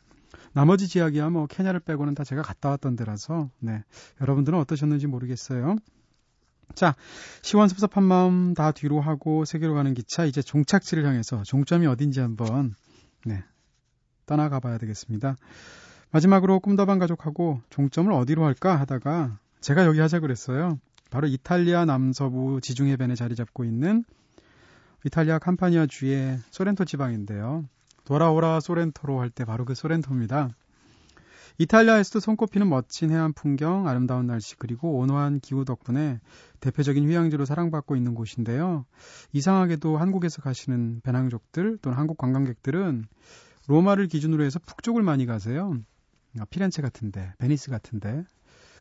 나머지 0.53 0.87
지역이야 0.87 1.29
뭐 1.29 1.47
케냐를 1.47 1.79
빼고는 1.79 2.13
다 2.13 2.23
제가 2.23 2.41
갔다 2.41 2.69
왔던 2.69 2.95
데라서 2.95 3.49
네 3.59 3.83
여러분들은 4.21 4.59
어떠셨는지 4.59 5.07
모르겠어요. 5.07 5.77
자 6.75 6.95
시원섭섭한 7.41 8.03
마음 8.03 8.53
다 8.53 8.71
뒤로 8.71 8.99
하고 8.99 9.45
세계로 9.45 9.73
가는 9.73 9.93
기차 9.93 10.25
이제 10.25 10.41
종착지를 10.41 11.05
향해서 11.05 11.43
종점이 11.43 11.87
어딘지 11.87 12.19
한번 12.19 12.75
네 13.25 13.43
떠나가 14.25 14.59
봐야 14.59 14.77
되겠습니다. 14.77 15.37
마지막으로 16.11 16.59
꿈다방 16.59 16.99
가족하고 16.99 17.61
종점을 17.69 18.11
어디로 18.11 18.45
할까 18.45 18.77
하다가 18.77 19.39
제가 19.61 19.85
여기 19.85 19.99
하자 19.99 20.19
그랬어요. 20.19 20.79
바로 21.09 21.27
이탈리아 21.27 21.85
남서부 21.85 22.59
지중해변에 22.61 23.15
자리 23.15 23.35
잡고 23.35 23.63
있는 23.63 24.03
이탈리아 25.05 25.39
캄파니아 25.39 25.87
주의 25.87 26.37
소렌토 26.51 26.85
지방인데요. 26.85 27.65
돌아오라 28.05 28.59
소렌토로 28.59 29.19
할 29.19 29.29
때 29.29 29.45
바로 29.45 29.65
그 29.65 29.75
소렌토입니다. 29.75 30.49
이탈리아에서도 31.59 32.19
손꼽히는 32.19 32.69
멋진 32.69 33.09
해안 33.09 33.33
풍경, 33.33 33.87
아름다운 33.87 34.27
날씨 34.27 34.55
그리고 34.57 34.99
온화한 34.99 35.39
기후 35.39 35.65
덕분에 35.65 36.19
대표적인 36.59 37.03
휴양지로 37.03 37.45
사랑받고 37.45 37.95
있는 37.95 38.13
곳인데요. 38.13 38.85
이상하게도 39.33 39.97
한국에서 39.97 40.41
가시는 40.43 41.01
배낭족들 41.01 41.79
또는 41.81 41.97
한국 41.97 42.17
관광객들은 42.17 43.05
로마를 43.67 44.07
기준으로 44.07 44.43
해서 44.43 44.59
북쪽을 44.59 45.01
많이 45.01 45.25
가세요. 45.25 45.73
피렌체 46.51 46.83
같은데, 46.83 47.33
베니스 47.39 47.71
같은데 47.71 48.23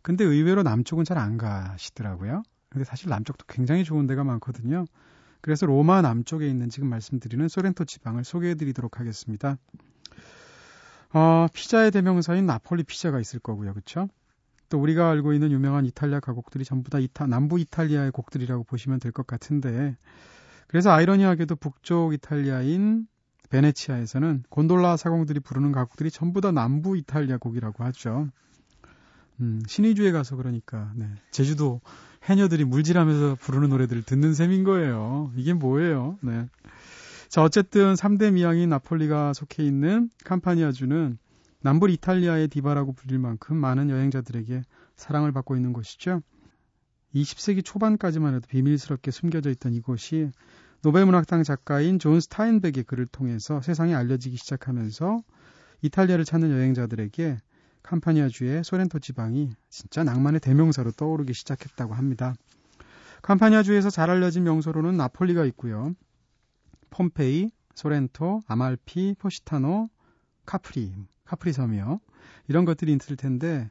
근데 0.06 0.22
의외로 0.22 0.62
남쪽은 0.62 1.04
잘 1.04 1.18
안 1.18 1.36
가시더라고요. 1.36 2.44
근데 2.68 2.84
사실 2.84 3.08
남쪽도 3.08 3.46
굉장히 3.48 3.82
좋은 3.82 4.06
데가 4.06 4.22
많거든요. 4.22 4.84
그래서 5.40 5.66
로마 5.66 6.00
남쪽에 6.00 6.48
있는 6.48 6.68
지금 6.68 6.88
말씀드리는 6.88 7.48
소렌토 7.48 7.84
지방을 7.84 8.22
소개해 8.22 8.54
드리도록 8.54 9.00
하겠습니다. 9.00 9.58
어, 11.12 11.48
피자의 11.52 11.90
대명사인 11.90 12.46
나폴리 12.46 12.84
피자가 12.84 13.18
있을 13.18 13.40
거고요. 13.40 13.72
그렇죠? 13.72 14.08
또 14.68 14.78
우리가 14.80 15.10
알고 15.10 15.32
있는 15.32 15.50
유명한 15.50 15.84
이탈리아 15.86 16.20
가곡들이 16.20 16.64
전부 16.64 16.88
다 16.88 17.00
이타, 17.00 17.26
남부 17.26 17.58
이탈리아의 17.58 18.12
곡들이라고 18.12 18.62
보시면 18.62 19.00
될 19.00 19.10
것 19.10 19.26
같은데 19.26 19.96
그래서 20.68 20.92
아이러니하게도 20.92 21.56
북쪽 21.56 22.14
이탈리아인 22.14 23.08
베네치아에서는 23.50 24.44
곤돌라 24.50 24.98
사공들이 24.98 25.40
부르는 25.40 25.72
가곡들이 25.72 26.12
전부 26.12 26.40
다 26.40 26.52
남부 26.52 26.96
이탈리아 26.96 27.38
곡이라고 27.38 27.82
하죠. 27.82 28.28
음, 29.40 29.62
신의주에 29.66 30.12
가서 30.12 30.37
그러니까 30.37 30.93
네. 30.97 31.09
제주도 31.31 31.81
해녀들이 32.25 32.64
물질하면서 32.64 33.37
부르는 33.37 33.69
노래들을 33.69 34.02
듣는 34.02 34.35
셈인 34.35 34.64
거예요. 34.64 35.33
이게 35.37 35.52
뭐예요? 35.52 36.19
네. 36.23 36.49
자, 37.28 37.43
어쨌든 37.43 37.95
3대 37.95 38.33
미항인 38.33 38.69
나폴리가 38.71 39.33
속해 39.33 39.64
있는 39.64 40.11
캄파니아주는 40.25 41.19
남부 41.61 41.88
이탈리아의 41.90 42.49
디바라고 42.49 42.93
불릴 42.93 43.19
만큼 43.19 43.57
많은 43.57 43.90
여행자들에게 43.90 44.62
사랑을 44.97 45.33
받고 45.33 45.57
있는 45.57 45.73
곳이죠. 45.73 46.23
20세기 47.14 47.64
초반까지만 47.64 48.35
해도 48.35 48.47
비밀스럽게 48.49 49.11
숨겨져 49.11 49.50
있던 49.50 49.75
이곳이 49.75 50.31
노벨 50.83 51.07
문학상 51.06 51.42
작가인 51.43 51.99
존 51.99 52.21
스타인벡의 52.20 52.85
글을 52.85 53.07
통해서 53.07 53.61
세상에 53.61 53.95
알려지기 53.95 54.37
시작하면서 54.37 55.23
이탈리아를 55.83 56.25
찾는 56.25 56.50
여행자들에게 56.50 57.38
캄파니아주의 57.87 58.64
소렌토 58.64 58.99
지방이 58.99 59.50
진짜 59.69 60.02
낭만의 60.02 60.40
대명사로 60.40 60.90
떠오르기 60.93 61.33
시작했다고 61.35 61.95
합니다. 61.95 62.35
캄파니아주에서 63.23 63.90
잘 63.90 64.11
알려진 64.11 64.45
명소로는 64.45 64.97
나폴리가 64.97 65.45
있고요. 65.47 65.95
폼페이, 66.90 67.50
소렌토, 67.75 68.43
아말피, 68.49 69.14
포시타노, 69.19 69.88
카프리, 70.45 70.95
카프리 71.25 71.52
섬이요. 71.52 72.00
이런 72.49 72.64
것들이 72.64 72.93
있을 72.93 73.16
텐데 73.16 73.69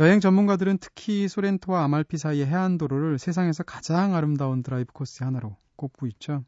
여행 0.00 0.18
전문가들은 0.18 0.78
특히 0.78 1.28
소렌토와 1.28 1.84
아말피 1.84 2.18
사이의 2.18 2.46
해안도로를 2.46 3.18
세상에서 3.18 3.62
가장 3.62 4.14
아름다운 4.14 4.62
드라이브 4.62 4.92
코스 4.92 5.22
하나로 5.22 5.56
꼽고 5.76 6.08
있죠. 6.08 6.44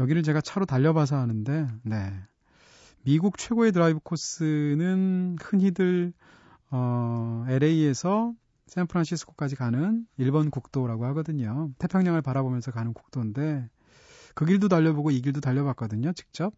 여기를 0.00 0.24
제가 0.24 0.40
차로 0.40 0.66
달려봐서 0.66 1.16
아는데, 1.16 1.68
네. 1.82 2.12
미국 3.06 3.38
최고의 3.38 3.70
드라이브 3.70 4.00
코스는 4.02 5.36
흔히들 5.40 6.12
어, 6.72 7.44
LA에서 7.48 8.34
샌프란시스코까지 8.66 9.54
가는 9.54 10.04
1번 10.16 10.50
국도라고 10.50 11.04
하거든요. 11.06 11.70
태평양을 11.78 12.20
바라보면서 12.20 12.72
가는 12.72 12.92
국도인데 12.92 13.70
그 14.34 14.44
길도 14.44 14.66
달려보고 14.66 15.12
이 15.12 15.20
길도 15.20 15.40
달려봤거든요, 15.40 16.14
직접. 16.14 16.52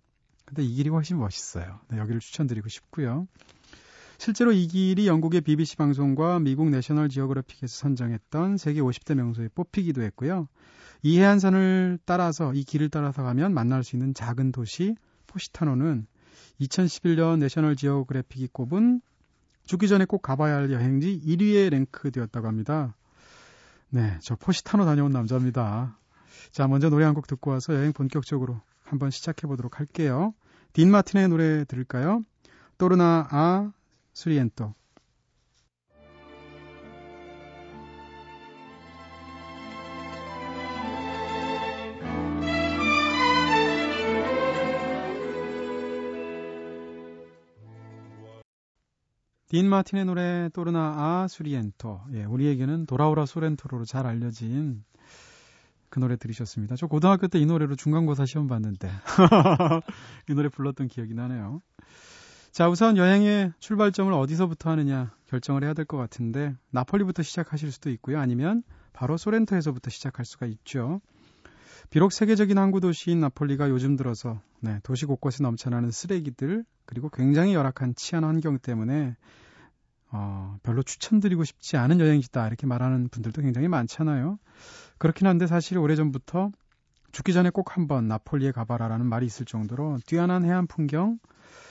근데 0.46 0.62
이 0.62 0.72
길이 0.72 0.88
훨씬 0.88 1.18
멋있어요. 1.18 1.80
네, 1.90 1.98
여기를 1.98 2.18
추천드리고 2.18 2.70
싶고요. 2.70 3.28
실제로 4.16 4.50
이 4.50 4.68
길이 4.68 5.06
영국의 5.06 5.42
BBC 5.42 5.76
방송과 5.76 6.38
미국 6.38 6.70
내셔널 6.70 7.10
지오그래픽에서 7.10 7.76
선정했던 7.76 8.56
세계 8.56 8.80
50대 8.80 9.14
명소에 9.16 9.48
뽑히기도 9.54 10.00
했고요. 10.00 10.48
이 11.02 11.18
해안선을 11.18 11.98
따라서 12.06 12.54
이 12.54 12.64
길을 12.64 12.88
따라서 12.88 13.22
가면 13.22 13.52
만날 13.52 13.84
수 13.84 13.96
있는 13.96 14.14
작은 14.14 14.50
도시 14.50 14.96
포시타노는 15.26 16.06
2011년 16.60 17.38
내셔널 17.38 17.76
지오그래픽이 17.76 18.48
꼽은 18.52 19.00
죽기 19.64 19.88
전에 19.88 20.04
꼭 20.06 20.22
가봐야 20.22 20.56
할 20.56 20.72
여행지 20.72 21.20
1위에 21.24 21.70
랭크되었다고 21.70 22.46
합니다. 22.46 22.94
네, 23.90 24.18
저 24.20 24.34
포시타노 24.36 24.84
다녀온 24.84 25.10
남자입니다. 25.12 25.98
자, 26.52 26.66
먼저 26.68 26.88
노래 26.88 27.04
한 27.04 27.14
곡 27.14 27.26
듣고 27.26 27.50
와서 27.50 27.74
여행 27.74 27.92
본격적으로 27.92 28.60
한번 28.84 29.10
시작해 29.10 29.46
보도록 29.46 29.78
할게요. 29.78 30.34
딘 30.72 30.90
마틴의 30.90 31.28
노래 31.28 31.64
들을까요? 31.64 32.24
또르나 32.78 33.26
아 33.30 33.72
수리엔토. 34.14 34.74
딘 49.48 49.68
마틴의 49.68 50.04
노래 50.04 50.50
또르나 50.52 50.94
아 50.96 51.26
수리엔토. 51.28 52.02
예, 52.14 52.24
우리에게는 52.24 52.86
돌아오라 52.86 53.24
소렌토로 53.26 53.84
잘 53.86 54.06
알려진 54.06 54.84
그 55.88 56.00
노래 56.00 56.16
들으셨습니다. 56.16 56.76
저 56.76 56.86
고등학교 56.86 57.28
때 57.28 57.38
이 57.38 57.46
노래로 57.46 57.74
중간고사 57.76 58.26
시험 58.26 58.46
봤는데 58.46 58.90
이 60.28 60.34
노래 60.34 60.50
불렀던 60.50 60.88
기억이 60.88 61.14
나네요. 61.14 61.62
자, 62.52 62.68
우선 62.68 62.98
여행의 62.98 63.52
출발점을 63.58 64.12
어디서부터 64.12 64.70
하느냐 64.70 65.12
결정을 65.28 65.64
해야 65.64 65.72
될 65.72 65.86
것 65.86 65.96
같은데 65.96 66.54
나폴리부터 66.70 67.22
시작하실 67.22 67.72
수도 67.72 67.88
있고요. 67.90 68.18
아니면 68.20 68.62
바로 68.92 69.16
소렌토에서부터 69.16 69.88
시작할 69.90 70.26
수가 70.26 70.44
있죠. 70.46 71.00
비록 71.90 72.12
세계적인 72.12 72.58
항구 72.58 72.80
도시인 72.80 73.20
나폴리가 73.20 73.70
요즘 73.70 73.96
들어서 73.96 74.40
네, 74.60 74.78
도시 74.82 75.06
곳곳에 75.06 75.42
넘쳐나는 75.42 75.90
쓰레기들 75.90 76.64
그리고 76.84 77.08
굉장히 77.08 77.54
열악한 77.54 77.94
치안 77.96 78.24
환경 78.24 78.58
때문에 78.58 79.16
어, 80.10 80.58
별로 80.62 80.82
추천드리고 80.82 81.44
싶지 81.44 81.76
않은 81.76 82.00
여행지다 82.00 82.46
이렇게 82.46 82.66
말하는 82.66 83.08
분들도 83.08 83.40
굉장히 83.40 83.68
많잖아요. 83.68 84.38
그렇긴 84.98 85.26
한데 85.26 85.46
사실 85.46 85.78
오래전부터 85.78 86.50
죽기 87.12 87.32
전에 87.32 87.48
꼭 87.50 87.76
한번 87.76 88.06
나폴리에 88.06 88.52
가봐라라는 88.52 89.06
말이 89.06 89.24
있을 89.24 89.46
정도로 89.46 89.98
뛰어난 90.06 90.44
해안 90.44 90.66
풍경 90.66 91.18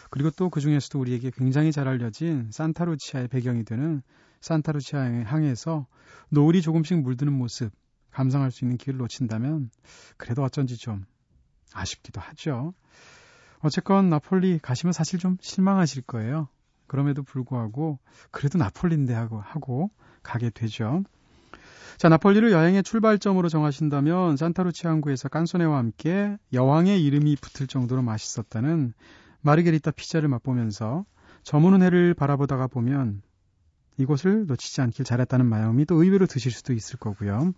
그리고 0.09 0.31
또 0.31 0.49
그 0.49 0.61
중에서도 0.61 0.99
우리에게 0.99 1.31
굉장히 1.31 1.71
잘 1.71 1.87
알려진 1.87 2.49
산타루치아의 2.51 3.27
배경이 3.27 3.65
되는 3.65 4.01
산타루치아 4.41 5.23
항에서 5.25 5.85
노을이 6.29 6.61
조금씩 6.63 7.01
물드는 7.01 7.31
모습 7.31 7.71
감상할 8.17 8.49
수 8.49 8.65
있는 8.65 8.77
기회를 8.77 8.97
놓친다면 8.97 9.69
그래도 10.17 10.41
어쩐지 10.41 10.75
좀 10.75 11.05
아쉽기도 11.71 12.19
하죠. 12.19 12.73
어쨌건 13.59 14.09
나폴리 14.09 14.57
가시면 14.59 14.91
사실 14.91 15.19
좀 15.19 15.37
실망하실 15.39 16.01
거예요. 16.01 16.47
그럼에도 16.87 17.21
불구하고 17.21 17.99
그래도 18.31 18.57
나폴리인데 18.57 19.13
하고 19.13 19.39
하고 19.39 19.91
가게 20.23 20.49
되죠. 20.49 21.03
자, 21.97 22.09
나폴리를 22.09 22.51
여행의 22.51 22.81
출발점으로 22.81 23.49
정하신다면 23.49 24.35
산타루치 24.35 24.87
항구에서 24.87 25.29
깐소네와 25.29 25.77
함께 25.77 26.37
여왕의 26.53 27.03
이름이 27.03 27.35
붙을 27.35 27.67
정도로 27.67 28.01
맛있었다는 28.01 28.93
마르게리타 29.41 29.91
피자를 29.91 30.27
맛보면서 30.29 31.05
저무는 31.43 31.83
해를 31.83 32.15
바라보다가 32.15 32.65
보면 32.65 33.21
이곳을 33.97 34.47
놓치지 34.47 34.81
않길 34.81 35.05
잘했다는 35.05 35.45
마음이 35.45 35.85
또 35.85 36.01
의외로 36.01 36.25
드실 36.25 36.51
수도 36.51 36.73
있을 36.73 36.97
거고요. 36.97 37.53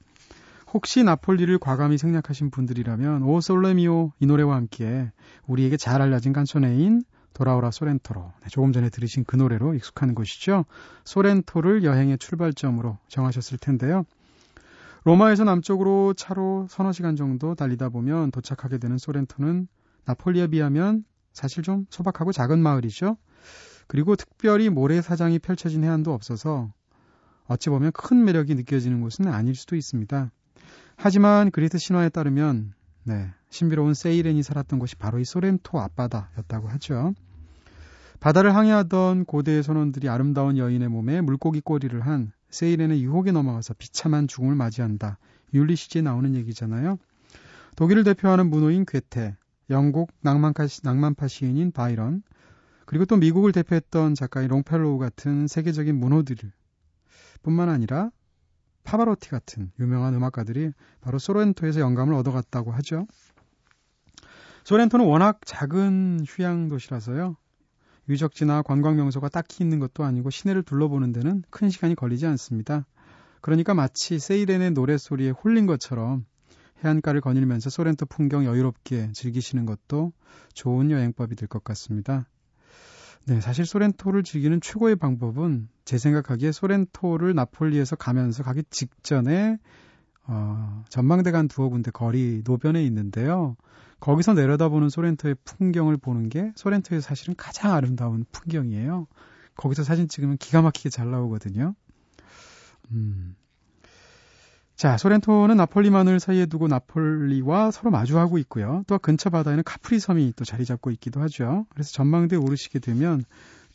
혹시 0.71 1.03
나폴리를 1.03 1.57
과감히 1.57 1.97
생략하신 1.97 2.51
분들이라면 2.51 3.23
오 3.23 3.41
솔레미오 3.41 4.11
이 4.19 4.25
노래와 4.25 4.55
함께 4.55 5.11
우리에게 5.47 5.77
잘 5.77 6.01
알려진 6.01 6.31
깐소네인 6.31 7.01
돌아오라 7.33 7.71
소렌토로 7.71 8.31
네, 8.41 8.49
조금 8.49 8.71
전에 8.71 8.89
들으신 8.89 9.23
그 9.23 9.35
노래로 9.35 9.73
익숙한 9.75 10.13
곳이죠. 10.13 10.65
소렌토를 11.05 11.83
여행의 11.83 12.17
출발점으로 12.19 12.97
정하셨을 13.07 13.57
텐데요. 13.57 14.05
로마에서 15.05 15.43
남쪽으로 15.43 16.13
차로 16.13 16.67
서너 16.69 16.91
시간 16.91 17.15
정도 17.15 17.55
달리다 17.55 17.89
보면 17.89 18.31
도착하게 18.31 18.77
되는 18.77 18.97
소렌토는 18.97 19.67
나폴리에 20.05 20.47
비하면 20.47 21.03
사실 21.33 21.63
좀 21.63 21.87
소박하고 21.89 22.31
작은 22.31 22.59
마을이죠. 22.59 23.17
그리고 23.87 24.15
특별히 24.15 24.69
모래사장이 24.69 25.39
펼쳐진 25.39 25.83
해안도 25.83 26.13
없어서 26.13 26.71
어찌 27.45 27.69
보면 27.69 27.91
큰 27.93 28.23
매력이 28.23 28.53
느껴지는 28.53 29.01
곳은 29.01 29.27
아닐 29.27 29.55
수도 29.55 29.75
있습니다. 29.75 30.31
하지만 31.01 31.49
그리스 31.49 31.77
신화에 31.77 32.09
따르면 32.09 32.73
네, 33.05 33.29
신비로운 33.49 33.93
세이렌이 33.93 34.43
살았던 34.43 34.79
곳이 34.79 34.97
바로 34.97 35.19
이 35.19 35.23
소렌토 35.23 35.79
앞바다였다고 35.79 36.67
하죠. 36.67 37.13
바다를 38.19 38.53
항해하던 38.53 39.23
고대의 39.23 39.63
선원들이 39.63 40.09
아름다운 40.09 40.57
여인의 40.57 40.89
몸에 40.89 41.21
물고기 41.21 41.61
꼬리를 41.61 41.97
한 42.01 42.33
세이렌의 42.49 43.01
유혹에 43.01 43.31
넘어가서 43.31 43.75
비참한 43.77 44.27
죽음을 44.27 44.55
맞이한다. 44.55 45.19
율리시즈에 45.53 46.01
나오는 46.01 46.35
얘기잖아요. 46.35 46.97
독일을 47.77 48.03
대표하는 48.03 48.49
문호인 48.49 48.83
괴테, 48.85 49.37
영국 49.69 50.11
낭만파, 50.19 50.67
낭만파 50.83 51.29
시인인 51.29 51.71
바이런, 51.71 52.23
그리고 52.83 53.05
또 53.05 53.15
미국을 53.15 53.53
대표했던 53.53 54.15
작가인 54.15 54.49
롱펠로우 54.49 54.97
같은 54.97 55.47
세계적인 55.47 55.95
문호들 55.95 56.35
뿐만 57.41 57.69
아니라 57.69 58.11
파바로티 58.89 59.29
같은 59.29 59.71
유명한 59.79 60.15
음악가들이 60.15 60.71
바로 60.99 61.19
소렌토에서 61.19 61.79
영감을 61.79 62.15
얻어갔다고 62.15 62.71
하죠. 62.71 63.05
소렌토는 64.63 65.05
워낙 65.05 65.41
작은 65.45 66.21
휴양 66.27 66.69
도시라서요. 66.69 67.35
유적지나 68.09 68.63
관광 68.63 68.95
명소가 68.95 69.29
딱히 69.29 69.63
있는 69.63 69.77
것도 69.77 70.03
아니고 70.03 70.31
시내를 70.31 70.63
둘러보는 70.63 71.11
데는 71.11 71.43
큰 71.51 71.69
시간이 71.69 71.93
걸리지 71.93 72.25
않습니다. 72.25 72.87
그러니까 73.41 73.75
마치 73.75 74.17
세이렌의 74.17 74.71
노랫소리에 74.71 75.29
홀린 75.29 75.67
것처럼 75.67 76.25
해안가를 76.83 77.21
거닐면서 77.21 77.69
소렌토 77.69 78.07
풍경 78.07 78.43
여유롭게 78.43 79.11
즐기시는 79.13 79.67
것도 79.67 80.13
좋은 80.55 80.89
여행법이 80.89 81.35
될 81.35 81.47
것 81.47 81.63
같습니다. 81.63 82.25
네, 83.25 83.41
사실 83.41 83.65
소렌토를 83.65 84.23
즐기는 84.23 84.59
최고의 84.59 84.95
방법은 84.95 85.69
제 85.85 85.97
생각하기에 85.97 86.51
소렌토를 86.51 87.35
나폴리에서 87.35 87.95
가면서 87.95 88.43
가기 88.43 88.63
직전에 88.69 89.59
어, 90.25 90.83
전망대가 90.89 91.37
한 91.37 91.47
두어 91.47 91.69
군데 91.69 91.91
거리 91.91 92.41
노변에 92.45 92.83
있는데요. 92.85 93.55
거기서 93.99 94.33
내려다보는 94.33 94.89
소렌토의 94.89 95.35
풍경을 95.43 95.97
보는 95.97 96.29
게 96.29 96.51
소렌토에서 96.55 97.01
사실은 97.01 97.35
가장 97.35 97.73
아름다운 97.73 98.25
풍경이에요. 98.31 99.07
거기서 99.55 99.83
사진 99.83 100.07
찍으면 100.07 100.37
기가 100.37 100.61
막히게 100.61 100.89
잘 100.89 101.11
나오거든요. 101.11 101.75
음. 102.91 103.35
자, 104.79 104.95
소렌토는 104.95 105.57
나폴리만을 105.57 106.21
사이에 106.21 106.45
두고 106.45 106.69
나폴리와 106.69 107.69
서로 107.69 107.91
마주하고 107.91 108.37
있고요. 108.37 108.85
또 108.87 108.97
근처 108.97 109.29
바다에는 109.29 109.65
카프리 109.65 109.99
섬이 109.99 110.31
또 110.37 110.45
자리 110.45 110.63
잡고 110.63 110.89
있기도 110.91 111.19
하죠. 111.19 111.65
그래서 111.71 111.91
전망대에 111.91 112.39
오르시게 112.39 112.79
되면 112.79 113.25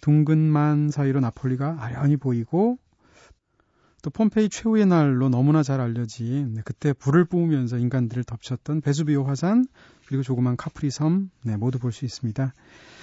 둥근 0.00 0.38
만 0.38 0.88
사이로 0.90 1.20
나폴리가 1.20 1.76
아련히 1.78 2.16
보이고 2.16 2.78
또 4.00 4.08
폼페이 4.08 4.48
최후의 4.48 4.86
날로 4.86 5.28
너무나 5.28 5.62
잘 5.62 5.82
알려진 5.82 6.54
네, 6.54 6.62
그때 6.64 6.94
불을 6.94 7.26
뿜으면서 7.26 7.76
인간들을 7.76 8.24
덮쳤던 8.24 8.80
베수비오 8.80 9.24
화산 9.24 9.66
그리고 10.06 10.22
조그만 10.22 10.56
카프리 10.56 10.90
섬 10.90 11.28
네, 11.42 11.58
모두 11.58 11.78
볼 11.78 11.92
수 11.92 12.06
있습니다. 12.06 12.54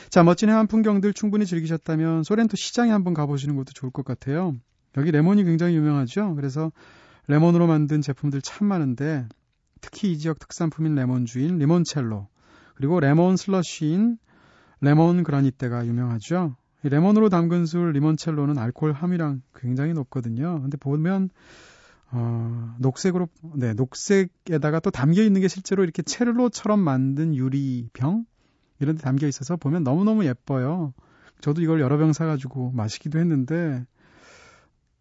자 0.10 0.24
멋진 0.24 0.50
해안 0.50 0.66
풍경들 0.66 1.14
충분히 1.14 1.46
즐기셨다면 1.46 2.24
소렌토 2.24 2.58
시장에 2.58 2.90
한번 2.90 3.14
가보시는 3.14 3.56
것도 3.58 3.74
좋을 3.76 3.92
것 3.92 4.04
같아요. 4.04 4.56
여기 4.98 5.12
레몬이 5.12 5.44
굉장히 5.44 5.76
유명하죠. 5.76 6.34
그래서 6.34 6.72
레몬으로 7.32 7.66
만든 7.66 8.02
제품들 8.02 8.42
참 8.42 8.68
많은데 8.68 9.26
특히 9.80 10.12
이 10.12 10.18
지역 10.18 10.38
특산품인 10.38 10.96
레몬주인 10.96 11.60
리몬첼로 11.60 12.28
그리고 12.76 13.00
레몬 13.00 13.38
슬러시인 13.38 14.18
레몬 14.82 15.24
그라니테가 15.24 15.86
유명하죠. 15.86 16.58
이 16.84 16.90
레몬으로 16.90 17.30
담근 17.30 17.66
술 17.66 17.94
리몬첼로는 17.94 18.58
알코올 18.58 18.92
함유량 18.92 19.44
굉장히 19.56 19.94
높거든요. 19.94 20.62
근데 20.62 20.76
보면 20.76 21.30
어, 22.12 22.76
녹색으로 22.80 23.30
네 23.56 23.74
녹색에다가 23.76 24.82
또 24.82 24.92
담겨 24.92 25.24
있는 25.24 25.40
게 25.40 25.48
실제로 25.48 25.84
이렇게 25.84 26.02
첼로처럼 26.02 26.80
만든 26.82 27.34
유리병 27.34 28.26
이런 28.80 28.96
데 28.98 29.02
담겨 29.02 29.28
있어서 29.28 29.56
보면 29.56 29.84
너무너무 29.84 30.26
예뻐요. 30.26 30.94
저도 31.40 31.62
이걸 31.62 31.80
여러 31.80 31.98
병 31.98 32.12
사가지고 32.12 32.72
마시기도 32.72 33.20
했는데 33.20 33.86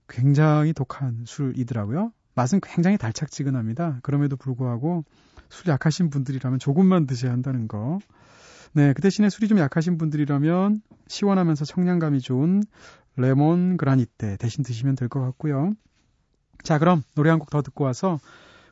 굉장히 0.08 0.72
독한 0.72 1.24
술이더라고요. 1.26 2.12
맛은 2.34 2.60
굉장히 2.62 2.96
달착지근합니다. 2.98 4.00
그럼에도 4.02 4.36
불구하고 4.36 5.04
술 5.48 5.68
약하신 5.68 6.10
분들이라면 6.10 6.58
조금만 6.58 7.06
드셔야 7.06 7.32
한다는 7.32 7.68
거. 7.68 7.98
네, 8.72 8.92
그 8.92 9.02
대신에 9.02 9.28
술이 9.28 9.48
좀 9.48 9.58
약하신 9.58 9.98
분들이라면 9.98 10.82
시원하면서 11.08 11.64
청량감이 11.64 12.20
좋은 12.20 12.62
레몬 13.16 13.76
그라니테 13.76 14.36
대신 14.36 14.62
드시면 14.62 14.94
될 14.94 15.08
것 15.08 15.20
같고요. 15.20 15.72
자, 16.62 16.78
그럼 16.78 17.02
노래 17.14 17.30
한 17.30 17.38
곡 17.38 17.50
더 17.50 17.62
듣고 17.62 17.84
와서 17.84 18.18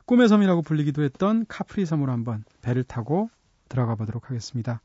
꿈의 0.05 0.29
섬이라고 0.29 0.61
불리기도 0.61 1.03
했던 1.03 1.45
카프리 1.47 1.85
섬으로 1.85 2.11
한번 2.11 2.43
배를 2.61 2.83
타고 2.83 3.29
들어가 3.67 3.95
보도록 3.95 4.29
하겠습니다. 4.29 4.81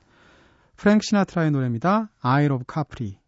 프랭크 0.77 1.03
시나트라의 1.05 1.51
노래입니다. 1.53 2.11
I 2.21 2.45
love 2.47 2.65
Capri. 2.71 3.24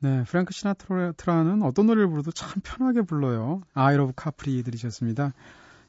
네, 0.00 0.22
프랭크 0.24 0.52
시나트라는 0.52 1.62
어떤 1.62 1.86
노래를 1.86 2.08
불러도 2.08 2.30
참 2.30 2.60
편하게 2.62 3.02
불러요. 3.02 3.62
I 3.74 3.94
love 3.94 4.12
Capri 4.20 4.62
들으셨습니다. 4.62 5.32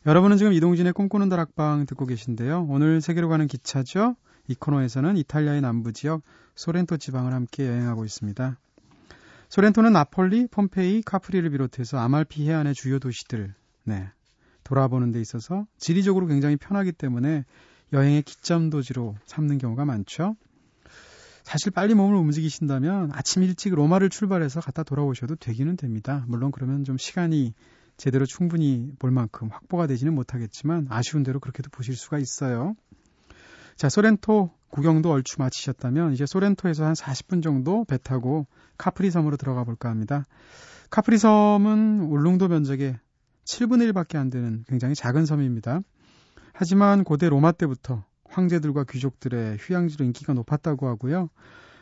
여러분은 0.07 0.37
지금 0.37 0.51
이동진의 0.53 0.93
꿈꾸는 0.93 1.29
다락방 1.29 1.85
듣고 1.85 2.07
계신데요. 2.07 2.65
오늘 2.69 3.01
세계로 3.01 3.29
가는 3.29 3.45
기차죠. 3.45 4.15
이 4.47 4.55
코너에서는 4.55 5.15
이탈리아의 5.17 5.61
남부 5.61 5.93
지역 5.93 6.23
소렌토 6.55 6.97
지방을 6.97 7.33
함께 7.33 7.67
여행하고 7.67 8.03
있습니다. 8.03 8.57
소렌토는 9.49 9.93
나폴리, 9.93 10.47
폼페이, 10.47 11.03
카프리를 11.03 11.47
비롯해서 11.49 11.99
아말피 11.99 12.47
해안의 12.49 12.73
주요 12.73 12.97
도시들, 12.97 13.53
네, 13.83 14.09
돌아보는 14.63 15.11
데 15.11 15.21
있어서 15.21 15.67
지리적으로 15.77 16.25
굉장히 16.25 16.55
편하기 16.55 16.93
때문에 16.93 17.45
여행의 17.93 18.23
기점 18.23 18.69
도지로 18.71 19.15
삼는 19.25 19.59
경우가 19.59 19.85
많죠. 19.85 20.35
사실 21.49 21.71
빨리 21.71 21.95
몸을 21.95 22.15
움직이신다면 22.15 23.09
아침 23.11 23.41
일찍 23.41 23.73
로마를 23.73 24.09
출발해서 24.09 24.61
갔다 24.61 24.83
돌아오셔도 24.83 25.35
되기는 25.35 25.77
됩니다. 25.77 26.23
물론 26.27 26.51
그러면 26.51 26.83
좀 26.83 26.99
시간이 26.99 27.55
제대로 27.97 28.27
충분히 28.27 28.91
볼 28.99 29.09
만큼 29.09 29.49
확보가 29.49 29.87
되지는 29.87 30.13
못하겠지만 30.13 30.85
아쉬운 30.91 31.23
대로 31.23 31.39
그렇게도 31.39 31.71
보실 31.71 31.95
수가 31.95 32.19
있어요. 32.19 32.75
자, 33.75 33.89
소렌토 33.89 34.51
구경도 34.69 35.09
얼추 35.09 35.39
마치셨다면 35.39 36.13
이제 36.13 36.27
소렌토에서 36.27 36.85
한 36.85 36.93
40분 36.93 37.41
정도 37.41 37.83
배 37.83 37.97
타고 37.97 38.45
카프리 38.77 39.09
섬으로 39.09 39.35
들어가 39.35 39.63
볼까 39.63 39.89
합니다. 39.89 40.25
카프리 40.91 41.17
섬은 41.17 42.01
울릉도 42.01 42.47
면적의 42.47 42.99
7분의 43.45 43.91
1밖에 43.91 44.17
안 44.17 44.29
되는 44.29 44.63
굉장히 44.67 44.93
작은 44.93 45.25
섬입니다. 45.25 45.81
하지만 46.53 47.03
고대 47.03 47.27
로마 47.27 47.53
때부터 47.53 48.05
황제들과 48.29 48.85
귀족들의 48.85 49.57
휴양지로 49.59 50.05
인기가 50.05 50.33
높았다고 50.33 50.87
하고요. 50.87 51.29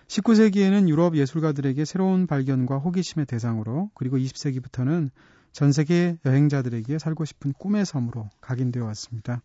19세기에는 0.08 0.88
유럽 0.88 1.16
예술가들에게 1.16 1.84
새로운 1.86 2.28
발견과 2.28 2.78
호기심의 2.78 3.26
대상으로 3.26 3.92
그리고 3.94 4.18
20세기부터는 4.18 5.10
전 5.52 5.72
세계 5.72 6.18
여행자들에게 6.26 7.00
살고 7.00 7.26
싶은 7.26 7.54
꿈의 7.54 7.86
섬으로 7.86 8.30
각인되어 8.42 8.86
왔습니다. 8.86 9.42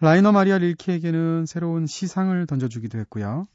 라이너 0.00 0.32
마리아 0.32 0.58
릴케에게는 0.58 1.46
새로운 1.46 1.86
시상을 1.86 2.46
던져주기도 2.46 2.98
했고요. 3.00 3.48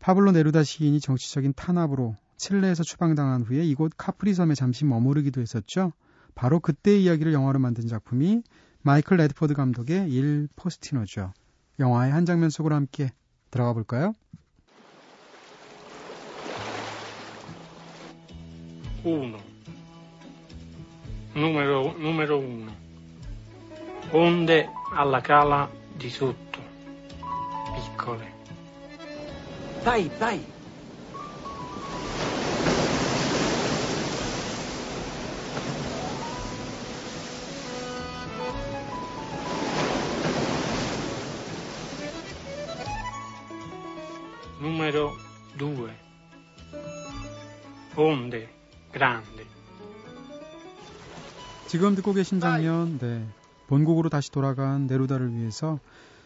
파블로 0.00 0.32
네루다 0.32 0.64
시인이 0.64 1.00
정치적인 1.00 1.54
탄압으로 1.54 2.16
칠레에서 2.36 2.82
추방당한 2.82 3.42
후에 3.42 3.64
이곳 3.64 3.92
카프리 3.96 4.34
섬에 4.34 4.54
잠시 4.54 4.84
머무르기도 4.84 5.40
했었죠. 5.40 5.92
바로 6.34 6.58
그때의 6.58 7.04
이야기를 7.04 7.32
영화로 7.32 7.58
만든 7.60 7.86
작품이 7.86 8.42
마이클 8.82 9.16
레드포드 9.16 9.54
감독의 9.54 10.10
일 10.10 10.48
포스티노죠. 10.56 11.32
영화의 11.78 12.12
한 12.12 12.24
장면 12.24 12.50
속으로 12.50 12.74
함께 12.74 13.10
들어가 13.50 13.72
볼까요? 13.72 14.14
Uno. 19.04 19.38
Numero, 21.34 21.92
numero 21.98 22.38
uno. 22.38 22.72
Onde 24.12 24.68
alla 24.94 25.20
cala 25.20 25.68
di 25.96 26.08
sotto. 26.08 26.60
Piccole. 27.74 28.30
Vai, 29.82 30.08
vai. 30.18 30.61
Onde 48.02 48.48
grandi. 48.92 49.46
지금 51.68 51.94
듣고 51.94 52.12
계신 52.12 52.40
장면, 52.40 52.98
네. 52.98 53.24
본국으로 53.68 54.08
다시 54.08 54.32
돌아간 54.32 54.88
네루다를 54.88 55.32
위해서 55.34 55.78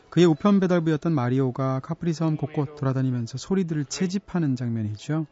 그의 0.08 0.24
우편 0.26 0.58
배달부였던 0.58 1.12
마리오가 1.12 1.80
카프리 1.80 2.14
섬 2.14 2.38
곳곳 2.38 2.76
돌아다니면서 2.76 3.36
소리들을 3.36 3.84
채집하는 3.84 4.56
장면이죠. 4.56 5.26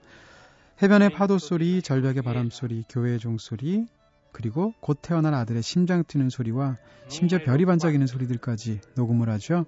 해변의 0.82 1.10
파도 1.10 1.38
소리, 1.38 1.80
절벽의 1.80 2.22
바람 2.22 2.50
소리, 2.50 2.84
교회의 2.90 3.18
종소리, 3.20 3.86
그리고 4.30 4.74
곧 4.80 4.98
태어난 5.00 5.32
아들의 5.32 5.62
심장 5.62 6.04
뛰는 6.04 6.28
소리와 6.28 6.76
심지어 7.08 7.38
별이 7.38 7.64
반짝이는 7.64 8.06
소리들까지 8.06 8.80
녹음을 8.96 9.30
하죠. 9.30 9.64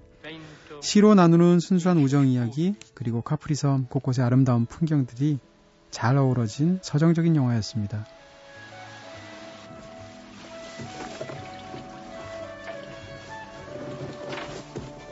시로 0.83 1.15
나누는 1.15 1.59
순수한 1.59 1.97
우정 1.99 2.27
이야기, 2.27 2.75
그리고 2.95 3.23
카프리섬 3.23 3.87
곳곳의 3.89 4.25
아름다운 4.25 4.67
풍경들이 4.67 5.39
잘 5.91 6.17
어우러진 6.17 6.79
서정적인 6.83 7.37
영화였습니다. 7.37 8.07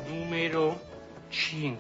Numero 0.07 0.79
5. 1.31 1.77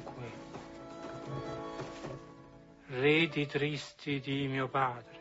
Reti 2.90 3.46
tristi 3.46 4.20
di 4.20 4.46
mio 4.46 4.68
padre. 4.70 5.14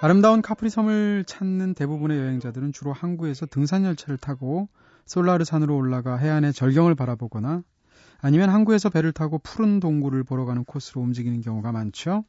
아름다운 0.00 0.42
카프리 0.42 0.68
섬을 0.68 1.22
찾는 1.28 1.74
대부분의 1.74 2.18
여행자들은 2.18 2.72
주로 2.72 2.92
항구에서 2.92 3.46
등산 3.46 3.84
열차를 3.84 4.18
타고 4.18 4.68
솔라르 5.04 5.44
산으로 5.44 5.76
올라가 5.76 6.16
해안의 6.16 6.52
절경을 6.52 6.96
바라보거나 6.96 7.62
아니면 8.22 8.50
항구에서 8.50 8.88
배를 8.88 9.12
타고 9.12 9.38
푸른 9.38 9.80
동굴을 9.80 10.22
보러 10.22 10.44
가는 10.44 10.64
코스로 10.64 11.02
움직이는 11.02 11.40
경우가 11.40 11.72
많죠. 11.72 12.24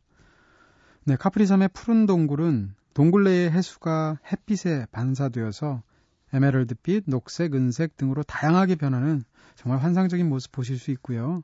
네, 1.05 1.15
카프리 1.15 1.45
섬의 1.45 1.69
푸른 1.73 2.07
동굴은 2.07 2.73
동굴 2.95 3.25
내의 3.25 3.51
해수가 3.51 4.17
햇빛에 4.31 4.87
반사되어서 4.91 5.83
에메랄드빛, 6.33 7.03
녹색, 7.05 7.53
은색 7.53 7.95
등으로 7.95 8.23
다양하게 8.23 8.75
변하는 8.75 9.23
정말 9.55 9.79
환상적인 9.83 10.27
모습 10.27 10.51
보실 10.51 10.79
수 10.79 10.89
있고요. 10.91 11.43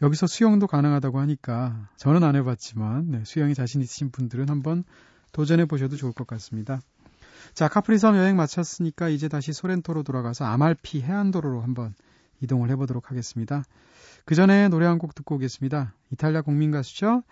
여기서 0.00 0.26
수영도 0.26 0.66
가능하다고 0.66 1.20
하니까 1.20 1.90
저는 1.96 2.24
안 2.24 2.34
해봤지만 2.34 3.10
네, 3.10 3.24
수영에 3.24 3.52
자신 3.52 3.82
있으신 3.82 4.10
분들은 4.10 4.48
한번 4.48 4.84
도전해 5.32 5.66
보셔도 5.66 5.96
좋을 5.96 6.14
것 6.14 6.26
같습니다. 6.26 6.80
자, 7.52 7.68
카프리섬 7.68 8.16
여행 8.16 8.36
마쳤으니까 8.36 9.10
이제 9.10 9.28
다시 9.28 9.52
소렌토로 9.52 10.02
돌아가서 10.02 10.46
아말피 10.46 11.02
해안도로로 11.02 11.60
한번 11.60 11.94
이동을 12.42 12.70
해보도록 12.70 13.10
하겠습니다. 13.10 13.64
그 14.24 14.34
전에 14.34 14.68
노래 14.68 14.86
한 14.86 14.98
곡 14.98 15.14
듣고 15.14 15.36
오겠습니다. 15.36 15.94
이탈리아 16.12 16.42
국민 16.42 16.70
가수죠. 16.70 17.22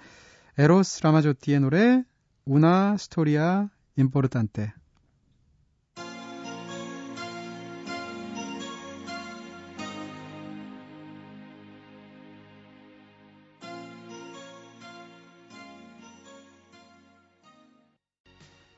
에로스 0.58 1.02
라마조티의 1.02 1.60
노래 1.60 2.04
Una 2.44 2.96
storia 2.96 3.68
importante 3.96 4.72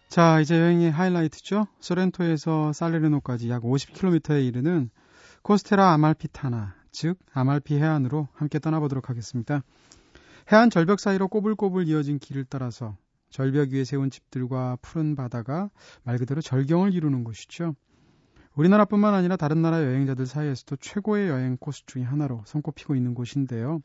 자, 0.08 0.40
이제 0.40 0.58
여행의 0.58 0.90
하이라이트죠. 0.90 1.66
소렌토에서 1.80 2.72
살레르노까지 2.72 3.50
약 3.50 3.62
50km에 3.64 4.46
이르는 4.46 4.88
코스테라 5.46 5.92
아말피타나, 5.92 6.74
즉 6.90 7.20
아말피 7.32 7.76
해안으로 7.76 8.26
함께 8.32 8.58
떠나보도록 8.58 9.08
하겠습니다. 9.08 9.62
해안 10.50 10.70
절벽 10.70 10.98
사이로 10.98 11.28
꼬불꼬불 11.28 11.86
이어진 11.86 12.18
길을 12.18 12.46
따라서 12.46 12.96
절벽 13.30 13.68
위에 13.68 13.84
세운 13.84 14.10
집들과 14.10 14.76
푸른 14.82 15.14
바다가 15.14 15.70
말 16.02 16.18
그대로 16.18 16.40
절경을 16.40 16.94
이루는 16.94 17.22
곳이죠. 17.22 17.76
우리나라뿐만 18.56 19.14
아니라 19.14 19.36
다른 19.36 19.62
나라 19.62 19.84
여행자들 19.84 20.26
사이에서도 20.26 20.78
최고의 20.80 21.28
여행 21.28 21.56
코스 21.60 21.86
중의 21.86 22.04
하나로 22.04 22.42
손꼽히고 22.44 22.96
있는 22.96 23.14
곳인데요. 23.14 23.78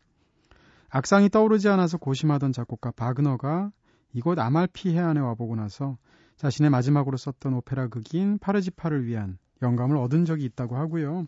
악상이 0.89 1.29
떠오르지 1.29 1.69
않아서 1.69 1.99
고심하던 1.99 2.53
작곡가 2.53 2.89
바그너가 2.89 3.71
이곳 4.13 4.39
아말피 4.39 4.95
해안에 4.95 5.19
와보고 5.19 5.57
나서 5.57 5.99
자신의 6.37 6.71
마지막으로 6.71 7.17
썼던 7.17 7.53
오페라 7.53 7.87
극인 7.87 8.39
파르지팔을 8.39 9.05
위한 9.05 9.37
영감을 9.61 9.95
얻은 9.97 10.25
적이 10.25 10.45
있다고 10.45 10.75
하고요. 10.75 11.27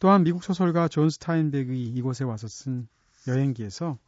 또한 0.00 0.24
미국 0.24 0.42
소설가 0.42 0.88
존 0.88 1.10
스타인벡이 1.10 1.84
이곳에 1.84 2.24
와서 2.24 2.48
쓴 2.48 2.88
여행기에서 3.28 3.98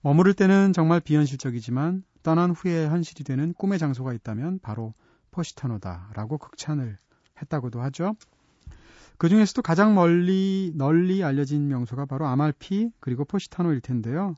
머무를 0.00 0.34
때는 0.34 0.72
정말 0.72 1.00
비현실적이지만 1.00 2.04
떠난 2.22 2.52
후에 2.52 2.86
현실이 2.86 3.24
되는 3.24 3.52
꿈의 3.54 3.80
장소가 3.80 4.12
있다면 4.12 4.60
바로 4.60 4.94
포시타노다라고 5.32 6.38
극찬을 6.38 6.96
했다고도 7.42 7.82
하죠. 7.82 8.14
그 9.18 9.28
중에서도 9.28 9.62
가장 9.62 9.96
멀리 9.96 10.70
널리 10.76 11.24
알려진 11.24 11.66
명소가 11.66 12.06
바로 12.06 12.26
아말피 12.26 12.90
그리고 13.00 13.24
포시타노일 13.24 13.80
텐데요. 13.80 14.36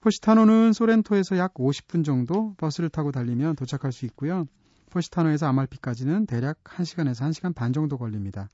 포시타노는 0.00 0.72
소렌토에서 0.72 1.38
약 1.38 1.54
50분 1.54 2.04
정도 2.04 2.54
버스를 2.56 2.88
타고 2.88 3.10
달리면 3.10 3.56
도착할 3.56 3.90
수 3.90 4.06
있고요. 4.06 4.46
포시타노에서 4.90 5.46
아말피까지는 5.48 6.26
대략 6.26 6.62
1시간에서 6.62 7.28
1시간 7.28 7.52
반 7.52 7.72
정도 7.72 7.98
걸립니다. 7.98 8.48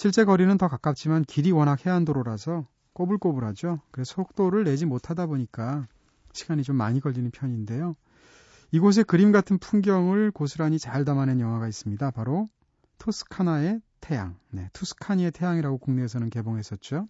실제 0.00 0.24
거리는 0.24 0.56
더 0.56 0.66
가깝지만 0.66 1.26
길이 1.26 1.50
워낙 1.52 1.84
해안도로라서 1.84 2.66
꼬불꼬불하죠. 2.94 3.82
그래서 3.90 4.14
속도를 4.14 4.64
내지 4.64 4.86
못하다 4.86 5.26
보니까 5.26 5.88
시간이 6.32 6.62
좀 6.62 6.76
많이 6.76 7.00
걸리는 7.00 7.30
편인데요. 7.30 7.96
이곳의 8.70 9.04
그림 9.04 9.30
같은 9.30 9.58
풍경을 9.58 10.30
고스란히 10.30 10.78
잘 10.78 11.04
담아낸 11.04 11.38
영화가 11.38 11.68
있습니다. 11.68 12.12
바로 12.12 12.48
토스카나의 12.96 13.82
태양. 14.00 14.38
네, 14.48 14.70
투스카니의 14.72 15.32
태양이라고 15.32 15.76
국내에서는 15.76 16.30
개봉했었죠. 16.30 17.06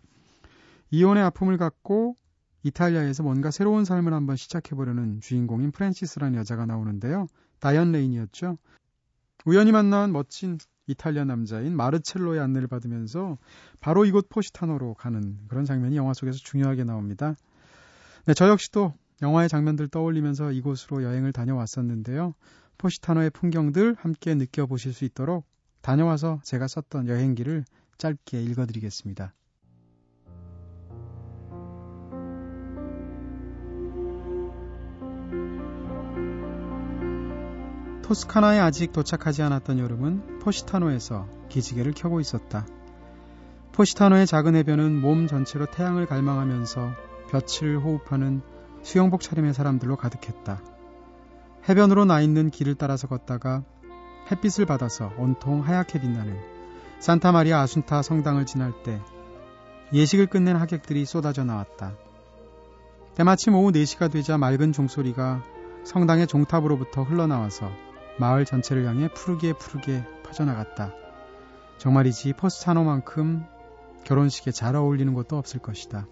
이혼의 0.91 1.23
아픔을 1.23 1.59
갖고 1.59 2.17
이탈리아에서 2.65 3.23
뭔가 3.23 3.53
새로운 3.53 3.85
삶을 3.85 4.13
한번 4.13 4.35
시작해보려는 4.35 5.21
주인공인 5.21 5.71
프랜시스라는 5.71 6.37
여자가 6.41 6.67
나오는데요. 6.67 7.29
다이언 7.61 7.93
레인이었죠. 7.93 8.59
우연히 9.45 9.71
만난 9.71 10.11
멋진 10.11 10.59
이탈리아 10.91 11.25
남자인 11.25 11.77
마르첼로의 11.77 12.41
안내를 12.41 12.69
받으면서 12.69 13.39
바로 13.81 14.05
이곳 14.05 14.29
포시타노로 14.29 14.95
가는 14.95 15.39
그런 15.49 15.65
장면이 15.65 15.97
영화 15.97 16.13
속에서 16.15 16.39
중요하게 16.39 16.85
나옵니다. 16.85 17.35
네, 18.27 18.35
저 18.35 18.49
역시도 18.49 18.95
영화의 19.23 19.49
장면들 19.49 19.89
떠올리면서 19.89 20.53
이곳으로 20.53 21.03
여행을 21.03 21.33
다녀왔었는데요. 21.33 22.35
포시타노의 22.79 23.31
풍경들 23.31 23.97
함께 23.99 24.35
느껴보실 24.35 24.93
수 24.93 25.05
있도록 25.05 25.47
다녀와서 25.83 26.41
제가 26.45 26.69
썼던 26.69 27.09
여행기를 27.09 27.65
짧게 27.99 28.43
읽어드리겠습니다. 28.43 29.35
토스카나에 38.11 38.59
아직 38.59 38.91
도착하지 38.91 39.41
않았던 39.45 39.79
여름은 39.79 40.41
포시타노에서 40.41 41.29
기지개를 41.49 41.93
켜고 41.93 42.19
있었다. 42.19 42.67
포시타노의 43.71 44.27
작은 44.27 44.57
해변은 44.57 45.01
몸 45.01 45.29
전체로 45.29 45.67
태양을 45.67 46.07
갈망하면서 46.07 46.91
볕을 47.31 47.79
호흡하는 47.79 48.43
수영복 48.83 49.21
차림의 49.21 49.55
사람들로 49.55 49.95
가득했다. 49.95 50.61
해변으로 51.69 52.05
나 52.05 52.21
있는 52.21 52.51
길을 52.51 52.75
따라서 52.75 53.07
걷다가 53.07 53.63
햇빛을 54.33 54.67
받아서 54.67 55.13
온통 55.17 55.61
하얗게 55.61 56.01
빛나는 56.01 56.37
산타 56.99 57.31
마리아 57.31 57.61
아순타 57.61 58.03
성당을 58.03 58.45
지날 58.45 58.73
때 58.83 59.01
예식을 59.93 60.27
끝낸 60.27 60.57
하객들이 60.57 61.05
쏟아져 61.05 61.45
나왔다. 61.45 61.93
때마침 63.15 63.55
오후 63.55 63.71
4시가 63.71 64.11
되자 64.11 64.37
맑은 64.37 64.73
종소리가 64.73 65.45
성당의 65.85 66.27
종탑으로부터 66.27 67.05
흘러나와서 67.05 67.71
마을 68.19 68.45
전체를 68.45 68.87
향해 68.87 69.09
푸르게 69.09 69.53
푸르게 69.53 70.05
퍼져나갔다. 70.25 70.93
정말이지 71.79 72.35
포스타노만큼 72.35 73.45
결혼식에 74.05 74.51
잘 74.51 74.77
어울리는 74.77 75.15
곳도 75.15 75.37
없을 75.37 75.61
것이다. 75.61 76.07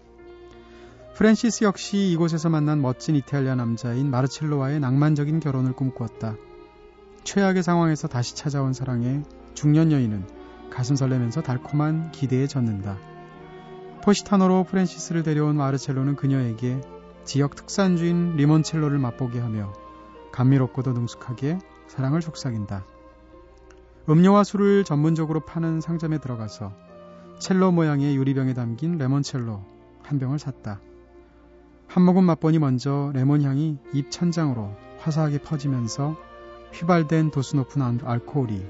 프랜시스 1.15 1.63
역시 1.63 2.11
이곳에서 2.11 2.49
만난 2.49 2.81
멋진 2.81 3.15
이탈리아 3.15 3.55
남자인 3.55 4.09
마르첼로와의 4.09 4.79
낭만적인 4.79 5.39
결혼을 5.39 5.73
꿈꾸었다. 5.73 6.35
최악의 7.23 7.61
상황에서 7.61 8.07
다시 8.07 8.35
찾아온 8.35 8.73
사랑에 8.73 9.23
중년 9.53 9.91
여인은 9.91 10.25
가슴 10.71 10.95
설레면서 10.95 11.41
달콤한 11.41 12.11
기대에 12.11 12.47
젖는다. 12.47 12.97
포시타노로 14.01 14.63
프랜시스를 14.63 15.23
데려온 15.23 15.57
마르첼로는 15.57 16.15
그녀에게 16.15 16.79
지역 17.25 17.55
특산주인 17.55 18.37
리몬첼로를 18.37 18.97
맛보게 18.97 19.39
하며 19.39 19.73
감미롭고도 20.31 20.93
능숙하게 20.93 21.59
사랑을 21.89 22.21
속삭인다. 22.21 22.85
음료와 24.07 24.43
술을 24.43 24.83
전문적으로 24.83 25.41
파는 25.41 25.81
상점에 25.81 26.19
들어가서 26.19 26.71
첼로 27.39 27.71
모양의 27.71 28.15
유리병에 28.15 28.53
담긴 28.53 28.97
레몬첼로 28.97 29.61
한 30.03 30.19
병을 30.19 30.39
샀다. 30.39 30.79
한 31.87 32.03
모금 32.03 32.23
맛보니 32.25 32.59
먼저 32.59 33.11
레몬 33.15 33.41
향이 33.41 33.79
입 33.93 34.11
천장으로 34.11 34.71
화사하게 34.99 35.39
퍼지면서 35.39 36.15
휘발된 36.73 37.31
도수 37.31 37.55
높은 37.55 37.81
알코올이 38.03 38.63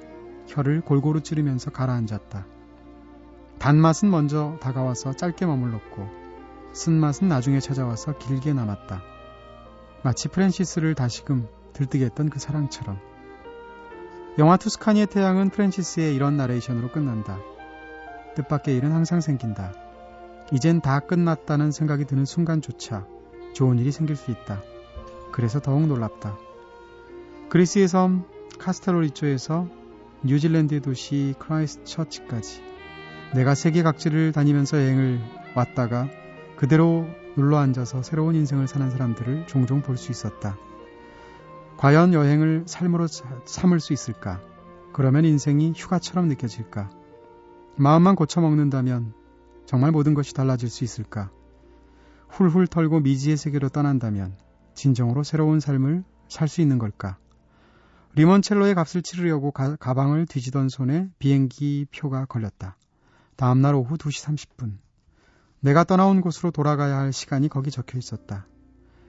혀를 0.48 0.82
골고루 0.82 1.22
찌르면서 1.22 1.72
가라앉았다. 1.72 2.46
단맛은 3.60 4.10
먼저 4.10 4.58
다가와서 4.62 5.14
짧게 5.14 5.46
머물렀고 5.46 6.08
쓴맛은 6.72 7.28
나중에 7.28 7.60
찾아와서 7.60 8.18
길게 8.18 8.54
남았다. 8.54 9.02
마치 10.04 10.30
프랜시스를 10.30 10.96
다시금 10.96 11.48
들뜨게 11.74 12.06
했던 12.06 12.30
그 12.30 12.40
사랑처럼. 12.40 13.09
영화 14.38 14.58
투스카니의 14.58 15.08
태양은 15.08 15.50
프랜시스의 15.50 16.16
이런 16.16 16.38
나레이션으로 16.38 16.92
끝난다. 16.92 17.40
뜻밖의 18.36 18.78
일은 18.78 18.92
항상 18.92 19.22
생긴다. 19.22 19.74
이젠 20.52 20.82
다 20.82 21.00
끝났다는 21.00 21.72
생각이 21.72 22.06
드는 22.06 22.26
순간조차 22.26 23.06
좋은 23.54 23.80
일이 23.80 23.92
생길 23.92 24.16
수 24.16 24.32
있다. 24.32 24.62
그래서 25.32 25.60
더욱 25.60 25.86
놀랍다. 25.88 26.38
그리스의 27.50 27.88
섬 27.88 28.24
카스텔로리초에서 28.60 29.68
뉴질랜드의 30.24 30.82
도시 30.82 31.34
크라이스트 31.40 31.84
처치까지 31.86 32.62
내가 33.36 33.56
세계 33.56 33.84
각지를 33.84 34.32
다니면서 34.32 34.78
여행을 34.78 35.20
왔다가 35.56 36.08
그대로 36.56 37.08
눌러 37.36 37.58
앉아서 37.58 38.04
새로운 38.04 38.36
인생을 38.36 38.68
사는 38.68 38.90
사람들을 38.90 39.48
종종 39.48 39.82
볼 39.82 39.98
수 39.98 40.12
있었다. 40.12 40.58
과연 41.80 42.14
여행을 42.14 42.66
삶으로 42.68 43.08
삼을 43.08 43.80
수 43.80 43.94
있을까? 43.94 44.42
그러면 44.92 45.24
인생이 45.24 45.72
휴가처럼 45.74 46.28
느껴질까? 46.28 46.90
마음만 47.78 48.18
고쳐먹는다면 48.18 49.14
정말 49.66 49.92
모든 49.92 50.14
것이 50.14 50.34
달라질 50.34 50.68
수 50.68 50.84
있을까? 50.84 51.32
훌훌 52.28 52.68
털고 52.68 53.00
미지의 53.00 53.38
세계로 53.38 53.70
떠난다면 53.70 54.36
진정으로 54.74 55.24
새로운 55.24 55.62
삶을 55.62 56.04
살 56.28 56.50
수 56.50 56.60
있는 56.60 56.80
걸까? 56.80 57.18
리몬첼로의 58.16 58.76
값을 58.76 59.02
치르려고 59.02 59.52
가, 59.52 59.78
가방을 59.78 60.26
뒤지던 60.26 60.68
손에 60.68 61.08
비행기 61.18 61.86
표가 61.96 62.26
걸렸다. 62.26 62.76
다음날 63.38 63.74
오후 63.76 63.96
2시 63.96 64.26
30분. 64.26 64.80
내가 65.62 65.86
떠나온 65.86 66.20
곳으로 66.20 66.52
돌아가야 66.52 66.98
할 66.98 67.14
시간이 67.14 67.48
거기 67.48 67.72
적혀 67.72 67.98
있었다. 67.98 68.48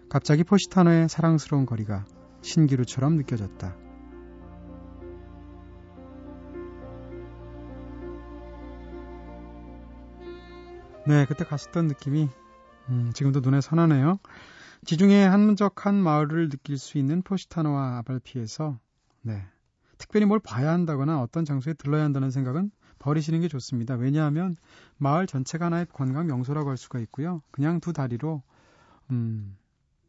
갑자기 0.08 0.44
포시타노의 0.44 1.08
사랑스러운 1.08 1.66
거리가 1.66 2.04
신기루처럼 2.42 3.16
느껴졌다. 3.16 3.76
네, 11.06 11.24
그때 11.26 11.44
갔었던 11.44 11.88
느낌이 11.88 12.28
음, 12.88 13.10
지금도 13.14 13.40
눈에 13.40 13.60
선하네요. 13.60 14.18
지중해 14.84 15.24
한적한 15.24 15.94
마을을 15.94 16.48
느낄 16.48 16.78
수 16.78 16.98
있는 16.98 17.22
포시타노와 17.22 17.98
아발피에서 17.98 18.78
네, 19.22 19.44
특별히 19.98 20.26
뭘 20.26 20.40
봐야 20.40 20.72
한다거나 20.72 21.20
어떤 21.20 21.44
장소에 21.44 21.74
들러야 21.74 22.04
한다는 22.04 22.30
생각은 22.30 22.70
버리시는 22.98 23.40
게 23.40 23.48
좋습니다. 23.48 23.94
왜냐하면 23.94 24.56
마을 24.98 25.26
전체가 25.26 25.66
하나의 25.66 25.86
관광 25.92 26.26
명소라고 26.26 26.70
할 26.70 26.76
수가 26.76 26.98
있고요. 27.00 27.42
그냥 27.50 27.80
두 27.80 27.92
다리로 27.92 28.42
음, 29.10 29.56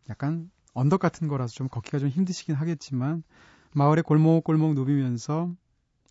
약간 0.10 0.52
언덕 0.74 1.00
같은 1.00 1.28
거라서 1.28 1.54
좀 1.54 1.68
걷기가 1.68 2.00
좀 2.00 2.10
힘드시긴 2.10 2.56
하겠지만 2.56 3.24
마을의 3.74 4.04
골목골목 4.04 4.74
누비면서 4.74 5.54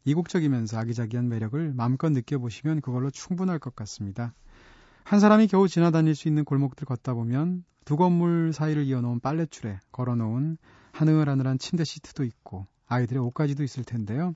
이국적이면서 0.05 0.79
아기자기한 0.79 1.29
매력을 1.29 1.73
마음껏 1.75 2.11
느껴보시면 2.11 2.81
그걸로 2.81 3.11
충분할 3.11 3.59
것 3.59 3.77
같습니다. 3.77 4.35
한 5.05 5.21
사람이 5.21 5.49
겨우 5.49 5.69
지나다닐 5.69 6.15
수 6.15 6.29
있는 6.29 6.45
골목들 6.45 6.87
걷다 6.87 7.15
보면 7.15 7.65
두 7.85 7.97
건물 7.97 8.53
사이를 8.53 8.85
이어놓은 8.85 9.21
빨래줄에 9.21 9.81
걸어놓은 9.93 10.59
하늘하늘한 10.93 11.59
침대 11.59 11.85
시트도 11.85 12.25
있고 12.25 12.67
아이들의 12.87 13.23
옷가지도 13.23 13.63
있을 13.63 13.85
텐데요. 13.85 14.35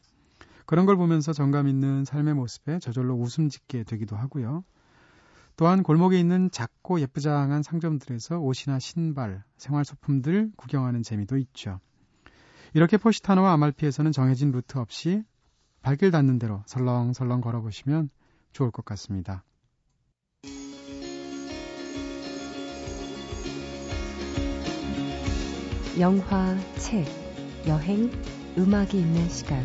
그런 0.66 0.86
걸 0.86 0.96
보면서 0.96 1.32
정감 1.32 1.68
있는 1.68 2.04
삶의 2.04 2.34
모습에 2.34 2.78
저절로 2.78 3.14
웃음 3.14 3.48
짓게 3.48 3.84
되기도 3.84 4.16
하고요. 4.16 4.64
또한 5.56 5.82
골목에 5.82 6.18
있는 6.18 6.50
작고 6.50 7.00
예쁘장한 7.00 7.62
상점들에서 7.62 8.38
옷이나 8.40 8.78
신발, 8.78 9.44
생활소품들 9.56 10.50
구경하는 10.56 11.02
재미도 11.02 11.36
있죠. 11.38 11.80
이렇게 12.72 12.96
포시타노와 12.96 13.52
아말피에서는 13.52 14.10
정해진 14.10 14.50
루트 14.50 14.78
없이 14.78 15.22
발길 15.80 16.10
닿는 16.10 16.38
대로 16.38 16.62
설렁설렁 16.66 17.40
걸어보시면 17.40 18.10
좋을 18.52 18.70
것 18.72 18.84
같습니다. 18.84 19.44
영화, 26.00 26.56
책, 26.78 27.06
여행, 27.68 28.10
음악이 28.58 28.98
있는 28.98 29.28
시간. 29.28 29.64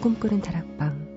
꿈꾸는 0.00 0.40
다락방. 0.40 1.07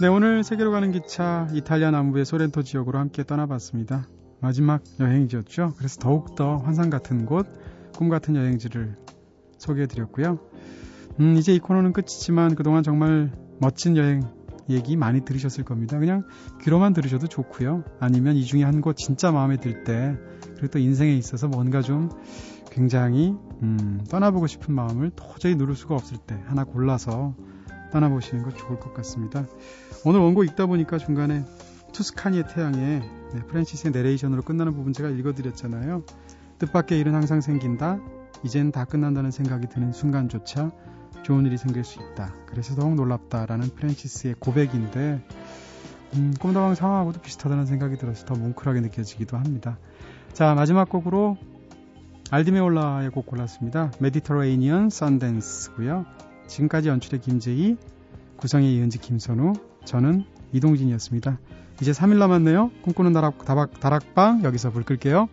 네, 0.00 0.08
오늘 0.08 0.42
세계로 0.42 0.70
가는 0.72 0.90
기차 0.92 1.48
이탈리아 1.52 1.90
남부의 1.90 2.24
소렌토 2.24 2.62
지역으로 2.62 2.98
함께 2.98 3.22
떠나봤습니다. 3.22 4.06
마지막 4.40 4.82
여행지였죠. 5.00 5.74
그래서 5.76 5.98
더욱더 6.00 6.56
환상 6.56 6.90
같은 6.90 7.24
곳, 7.26 7.46
꿈 7.96 8.08
같은 8.08 8.34
여행지를 8.34 8.96
소개해드렸고요. 9.58 10.38
음, 11.20 11.36
이제 11.36 11.54
이 11.54 11.58
코너는 11.60 11.92
끝이지만 11.92 12.54
그동안 12.56 12.82
정말 12.82 13.32
멋진 13.60 13.96
여행 13.96 14.22
얘기 14.68 14.96
많이 14.96 15.24
들으셨을 15.24 15.62
겁니다. 15.64 15.98
그냥 15.98 16.24
귀로만 16.62 16.92
들으셔도 16.92 17.26
좋고요. 17.28 17.84
아니면 18.00 18.36
이 18.36 18.44
중에 18.44 18.64
한 18.64 18.80
곳 18.80 18.96
진짜 18.96 19.30
마음에 19.30 19.58
들 19.58 19.84
때, 19.84 20.16
그리고 20.56 20.68
또 20.68 20.78
인생에 20.78 21.12
있어서 21.14 21.46
뭔가 21.48 21.82
좀 21.82 22.10
굉장히 22.70 23.34
음, 23.62 24.04
떠나보고 24.10 24.48
싶은 24.48 24.74
마음을 24.74 25.10
도저히 25.14 25.54
누를 25.54 25.76
수가 25.76 25.94
없을 25.94 26.16
때 26.18 26.42
하나 26.46 26.64
골라서 26.64 27.34
떠나보시는 27.94 28.42
것 28.42 28.56
좋을 28.56 28.80
것 28.80 28.92
같습니다. 28.94 29.46
오늘 30.04 30.20
원고 30.20 30.42
읽다 30.42 30.66
보니까 30.66 30.98
중간에 30.98 31.44
투스카니의 31.92 32.48
태양에 32.48 33.00
네, 33.32 33.40
프랜시스의 33.46 33.92
내레이션으로 33.92 34.42
끝나는 34.42 34.74
부분 34.74 34.92
제가 34.92 35.08
읽어드렸잖아요. 35.10 36.02
뜻밖의 36.58 36.98
일은 36.98 37.14
항상 37.14 37.40
생긴다. 37.40 38.00
이젠 38.42 38.72
다 38.72 38.84
끝난다는 38.84 39.30
생각이 39.30 39.68
드는 39.68 39.92
순간조차 39.92 40.72
좋은 41.22 41.46
일이 41.46 41.56
생길 41.56 41.84
수 41.84 42.00
있다. 42.00 42.34
그래서 42.46 42.74
더욱 42.74 42.96
놀랍다라는 42.96 43.70
프랜시스의 43.76 44.34
고백인데 44.40 45.24
음, 46.16 46.34
꿈다방 46.40 46.74
상황하고도 46.74 47.20
비슷하다는 47.20 47.64
생각이 47.66 47.96
들어서 47.96 48.26
더 48.26 48.34
뭉클하게 48.34 48.80
느껴지기도 48.80 49.36
합니다. 49.36 49.78
자 50.32 50.54
마지막 50.54 50.88
곡으로 50.88 51.36
알디메올라의 52.30 53.10
곡 53.10 53.26
골랐습니다. 53.26 53.92
Mediterranean 54.00 54.90
Sundance고요. 54.90 56.33
지금까지 56.46 56.88
연출의 56.88 57.20
김재희, 57.20 57.76
구성의 58.36 58.74
이은지 58.74 58.98
김선우, 58.98 59.54
저는 59.84 60.24
이동진이었습니다. 60.52 61.38
이제 61.80 61.92
3일 61.92 62.18
남았네요. 62.18 62.70
꿈꾸는 62.82 63.12
다락, 63.12 63.44
다락, 63.44 63.80
다락방 63.80 64.44
여기서 64.44 64.70
불 64.70 64.84
끌게요. 64.84 65.28